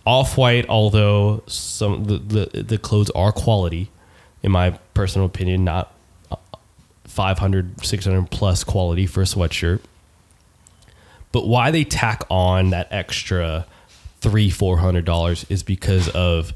[0.06, 3.90] Off white, although some the, the the clothes are quality,
[4.42, 5.92] in my personal opinion, not
[6.30, 6.36] uh,
[7.04, 9.80] 500, 600 plus quality for a sweatshirt.
[11.32, 13.66] But why they tack on that extra
[14.20, 16.52] three, four hundred dollars is because of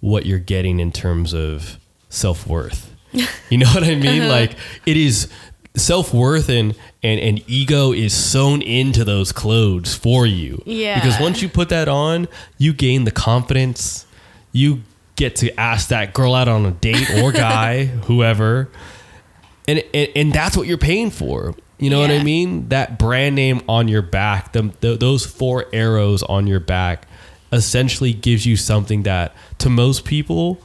[0.00, 1.78] what you're getting in terms of
[2.08, 2.93] self worth.
[3.50, 4.22] You know what I mean?
[4.22, 4.30] Uh-huh.
[4.32, 5.28] Like it is
[5.76, 10.62] self worth and, and and ego is sewn into those clothes for you.
[10.66, 10.94] Yeah.
[10.96, 14.06] Because once you put that on, you gain the confidence.
[14.52, 14.82] You
[15.16, 18.70] get to ask that girl out on a date or guy, whoever.
[19.68, 21.54] And, and and that's what you're paying for.
[21.78, 22.68] You know what I mean?
[22.68, 27.06] That brand name on your back, the, the, those four arrows on your back,
[27.52, 30.60] essentially gives you something that to most people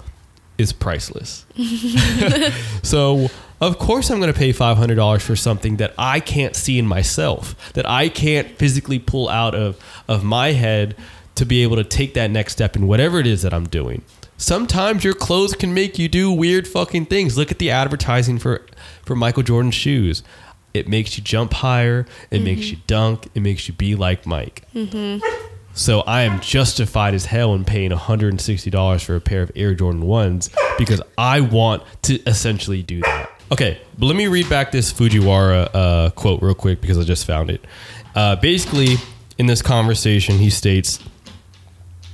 [0.60, 1.46] is priceless.
[2.84, 3.30] so,
[3.62, 7.74] of course, I'm going to pay $500 for something that I can't see in myself,
[7.74, 10.96] that I can't physically pull out of, of my head
[11.36, 14.04] to be able to take that next step in whatever it is that I'm doing.
[14.38, 17.38] Sometimes your clothes can make you do weird fucking things.
[17.38, 18.66] Look at the advertising for,
[19.04, 20.24] for Michael Jordan shoes.
[20.74, 22.06] It makes you jump higher.
[22.32, 22.76] It makes mm-hmm.
[22.76, 23.28] you dunk.
[23.34, 24.66] It makes you be like Mike.
[24.74, 25.26] Mm-hmm.
[25.74, 30.04] So I am justified as hell in paying $160 for a pair of Air Jordan
[30.04, 33.30] 1s because I want to essentially do that.
[33.52, 37.26] Okay, but let me read back this Fujiwara uh, quote real quick because I just
[37.26, 37.66] found it.
[38.14, 38.98] Uh, basically,
[39.38, 41.00] in this conversation, he states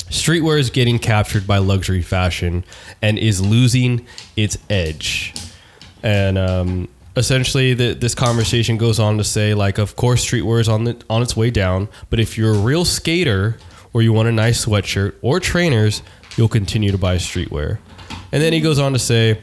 [0.09, 2.63] streetwear is getting captured by luxury fashion
[3.01, 4.05] and is losing
[4.37, 5.33] its edge.
[6.03, 10.69] And um, essentially, the, this conversation goes on to say, like, of course, streetwear is
[10.69, 13.57] on the on its way down, but if you're a real skater
[13.93, 16.01] or you want a nice sweatshirt or trainers,
[16.35, 17.79] you'll continue to buy streetwear.
[18.31, 19.41] And then he goes on to say,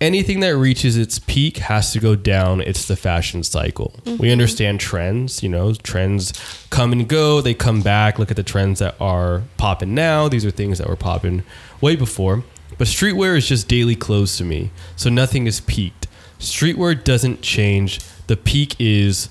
[0.00, 2.60] anything that reaches its peak has to go down.
[2.60, 3.94] It's the fashion cycle.
[4.04, 4.32] We mm-hmm.
[4.32, 6.32] understand trends, you know, trends
[6.70, 8.18] come and go, they come back.
[8.18, 10.28] Look at the trends that are popping now.
[10.28, 11.42] These are things that were popping
[11.80, 12.44] way before.
[12.76, 14.70] But streetwear is just daily clothes to me.
[14.96, 16.03] So nothing is peaked.
[16.44, 18.00] Streetwear doesn't change.
[18.26, 19.28] The peak is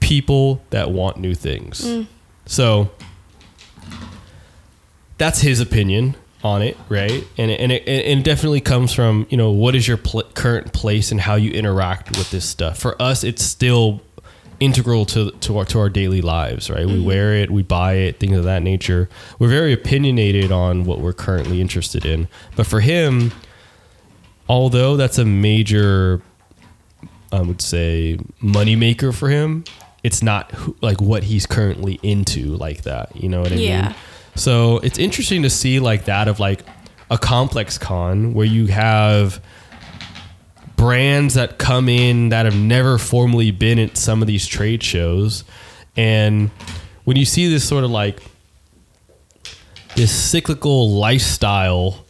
[0.00, 1.84] people that want new things.
[1.84, 2.06] Mm.
[2.46, 2.90] So
[5.18, 7.26] that's his opinion on it, right?
[7.38, 10.24] And it, and it, and it definitely comes from you know what is your pl-
[10.34, 12.78] current place and how you interact with this stuff.
[12.78, 14.02] For us, it's still
[14.60, 16.86] integral to to our to our daily lives, right?
[16.86, 17.04] We mm-hmm.
[17.04, 19.08] wear it, we buy it, things of that nature.
[19.38, 23.32] We're very opinionated on what we're currently interested in, but for him,
[24.48, 26.22] although that's a major,
[27.32, 29.64] I would say, moneymaker for him.
[30.02, 33.10] It's not who- like what he's currently into, like that.
[33.16, 33.82] You know what I Yeah.
[33.88, 33.94] mean?
[34.34, 36.62] So it's interesting to see like that of like
[37.10, 39.40] a ComplexCon where you have
[40.76, 45.44] brands that come in that have never formally been at some of these trade shows.
[45.96, 46.50] And
[47.04, 48.20] when you see this sort of like
[49.94, 52.04] this cyclical lifestyle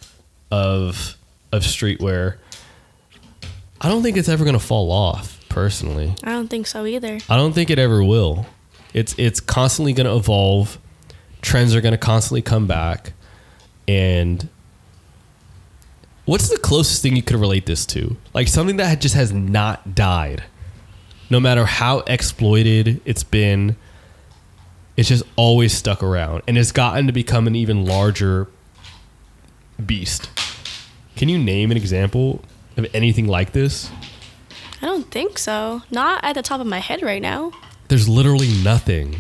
[0.51, 1.17] of
[1.55, 2.37] of streetwear,
[3.81, 6.15] I don't think it's ever going to fall off personally.
[6.25, 7.19] I don't think so either.
[7.29, 8.47] I don't think it ever will.
[8.93, 10.79] It's it's constantly going to evolve.
[11.43, 13.13] Trends are going to constantly come back,
[13.87, 14.49] and
[16.25, 18.17] what's the closest thing you could relate this to?
[18.33, 20.45] Like something that just has not died,
[21.29, 23.77] no matter how exploited it's been.
[24.97, 28.47] It's just always stuck around, and it's gotten to become an even larger
[29.85, 30.31] beast.
[31.17, 32.43] Can you name an example
[32.77, 33.91] of anything like this?
[34.83, 35.83] I don't think so.
[35.91, 37.53] Not at the top of my head right now.
[37.89, 39.15] there's literally nothing.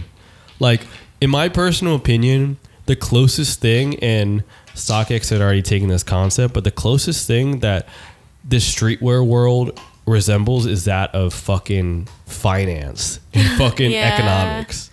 [0.58, 0.86] Like,
[1.20, 4.42] in my personal opinion, the closest thing, and
[4.74, 7.86] StockX had already taken this concept, but the closest thing that
[8.42, 14.14] this streetwear world resembles is that of fucking finance and fucking Yeah.
[14.14, 14.90] economics.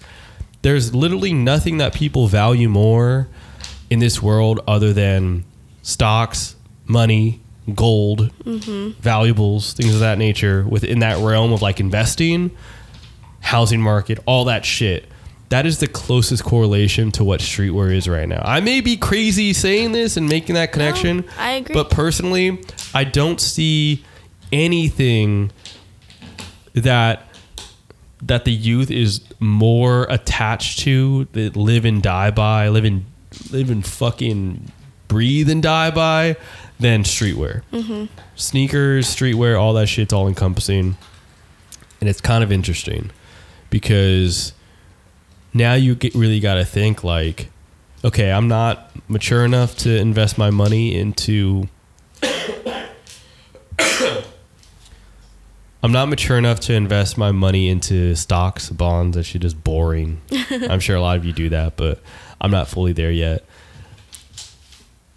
[0.61, 3.27] There's literally nothing that people value more
[3.89, 5.43] in this world other than
[5.81, 6.55] stocks,
[6.91, 7.39] money,
[7.73, 8.99] gold, mm-hmm.
[9.01, 12.51] valuables, things of that nature within that realm of like investing,
[13.39, 15.05] housing market, all that shit.
[15.49, 18.41] That is the closest correlation to what streetwear is right now.
[18.45, 21.25] I may be crazy saying this and making that connection.
[21.37, 21.73] I agree.
[21.73, 22.63] But personally,
[22.93, 24.05] I don't see
[24.51, 25.51] anything
[26.73, 27.27] that
[28.21, 33.03] that the youth is more attached to that live and die by, live and
[33.51, 34.71] live and fucking
[35.07, 36.37] breathe and die by
[36.81, 37.61] than streetwear.
[37.71, 38.05] Mm-hmm.
[38.35, 40.97] Sneakers, streetwear, all that shit's all encompassing.
[41.99, 43.11] And it's kind of interesting
[43.69, 44.53] because
[45.53, 47.49] now you get really got to think like,
[48.03, 51.69] okay, I'm not mature enough to invest my money into.
[55.83, 59.17] I'm not mature enough to invest my money into stocks, bonds.
[59.17, 60.21] That shit is boring.
[60.51, 61.99] I'm sure a lot of you do that, but
[62.39, 63.45] I'm not fully there yet.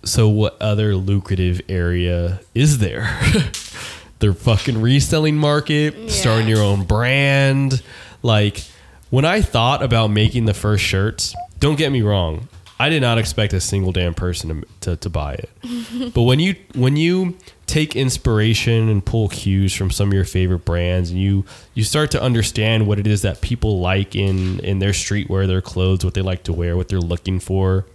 [0.05, 3.02] So, what other lucrative area is there?
[4.18, 6.09] the fucking reselling market, Yeah.
[6.11, 7.82] starting your own brand.
[8.22, 8.62] Like,
[9.11, 12.48] when I thought about making the first shirts, don't get me wrong,
[12.78, 15.50] I did not expect a single damn person to, to, to buy it.
[16.14, 17.36] but when you when you
[17.66, 21.44] take inspiration and pull cues from some of your favorite brands and you
[21.74, 25.62] you start to understand what it is that people like in in their streetwear, their
[25.62, 27.86] clothes, what they like to wear, what they're looking for,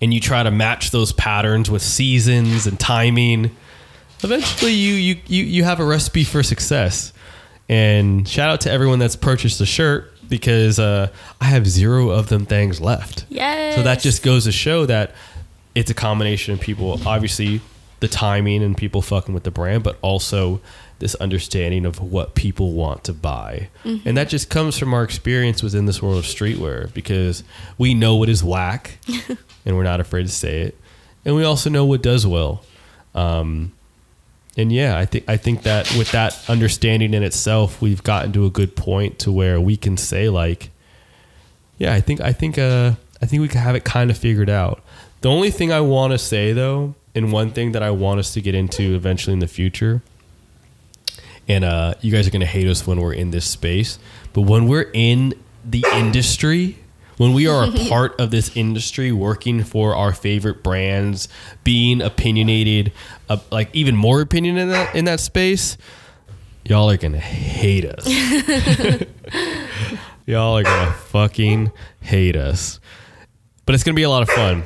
[0.00, 3.56] and you try to match those patterns with seasons and timing,
[4.22, 7.12] eventually you you you, you have a recipe for success.
[7.68, 11.08] And shout out to everyone that's purchased a shirt because uh,
[11.40, 13.26] I have zero of them things left.
[13.28, 13.76] yes.
[13.76, 15.14] So that just goes to show that
[15.74, 17.60] it's a combination of people, obviously
[18.00, 20.60] the timing and people fucking with the brand, but also
[20.98, 23.68] this understanding of what people want to buy.
[24.04, 27.44] And that just comes from our experience within this world of streetwear because
[27.76, 28.98] we know what is whack
[29.64, 30.78] and we're not afraid to say it.
[31.24, 32.64] And we also know what does well.
[33.14, 33.72] Um,
[34.56, 38.44] and yeah, I think I think that with that understanding in itself, we've gotten to
[38.44, 40.70] a good point to where we can say like,
[41.78, 44.50] yeah, I think I think uh I think we can have it kind of figured
[44.50, 44.82] out.
[45.20, 48.32] The only thing I want to say though, and one thing that I want us
[48.34, 50.02] to get into eventually in the future,
[51.48, 53.98] and uh, you guys are gonna hate us when we're in this space,
[54.32, 55.34] but when we're in
[55.64, 56.78] the industry,
[57.16, 61.28] when we are a part of this industry, working for our favorite brands,
[61.64, 62.92] being opinionated,
[63.28, 65.76] uh, like even more opinion in that in that space,
[66.64, 68.06] y'all are gonna hate us.
[70.26, 72.78] y'all are gonna fucking hate us,
[73.66, 74.64] but it's gonna be a lot of fun.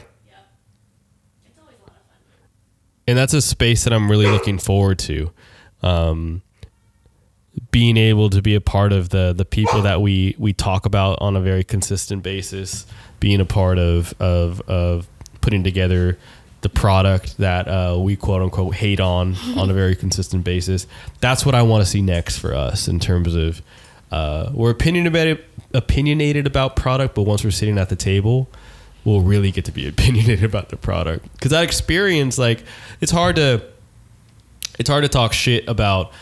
[3.09, 5.33] And that's a space that I'm really looking forward to.
[5.83, 6.43] Um,
[7.71, 11.19] being able to be a part of the the people that we we talk about
[11.21, 12.87] on a very consistent basis,
[13.21, 15.09] being a part of of of
[15.41, 16.19] putting together
[16.63, 20.87] the product that uh, we quote unquote hate on on a very consistent basis.
[21.21, 23.63] That's what I want to see next for us in terms of
[24.11, 25.45] uh, we're opinionated
[25.75, 28.49] opinionated about product, but once we're sitting at the table,
[29.05, 32.65] we'll really get to be opinionated about the product because that experience, like,
[33.01, 33.63] it's hard to
[34.79, 36.13] it's hard to talk shit about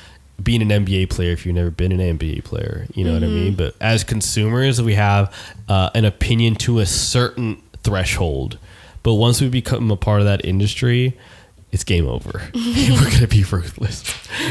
[0.42, 2.86] being an NBA player if you've never been an NBA player.
[2.94, 3.54] You know what I mean?
[3.54, 5.34] But as consumers, we have
[5.68, 8.58] uh, an opinion to a certain threshold.
[9.02, 11.16] But once we become a part of that industry,
[11.72, 12.42] it's game over.
[12.54, 14.04] We're gonna be ruthless.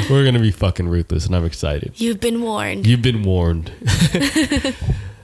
[0.09, 1.99] We're gonna be fucking ruthless, and I'm excited.
[1.99, 2.87] You've been warned.
[2.87, 3.71] You've been warned.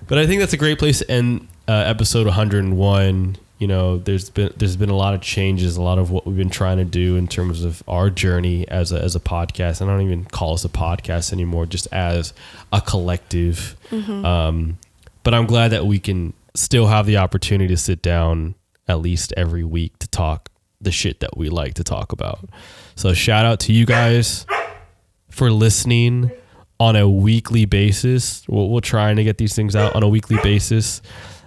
[0.08, 3.38] but I think that's a great place to end uh, episode 101.
[3.58, 6.36] You know, there's been there's been a lot of changes, a lot of what we've
[6.36, 9.82] been trying to do in terms of our journey as a as a podcast.
[9.82, 12.34] I don't even call us a podcast anymore, just as
[12.74, 13.78] a collective.
[14.26, 14.78] Um,
[15.24, 18.56] but I'm glad that we can still have the opportunity to sit down
[18.88, 20.50] at least every week to talk
[20.82, 22.48] the shit that we like to talk about.
[22.96, 24.46] So shout out to you guys
[25.30, 26.30] for listening
[26.80, 28.48] on a weekly basis.
[28.48, 31.02] We're, we're trying to get these things out on a weekly basis.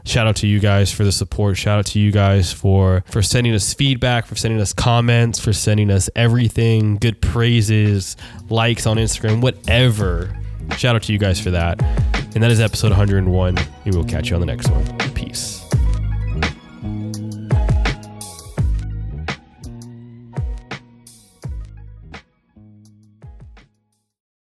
[0.09, 1.59] Shout out to you guys for the support.
[1.59, 5.53] Shout out to you guys for for sending us feedback, for sending us comments, for
[5.53, 8.17] sending us everything, good praises,
[8.49, 10.35] likes on Instagram, whatever.
[10.79, 11.83] Shout out to you guys for that.
[12.35, 13.59] And that is episode 101.
[13.59, 14.87] And we'll catch you on the next one.
[15.13, 15.68] Peace.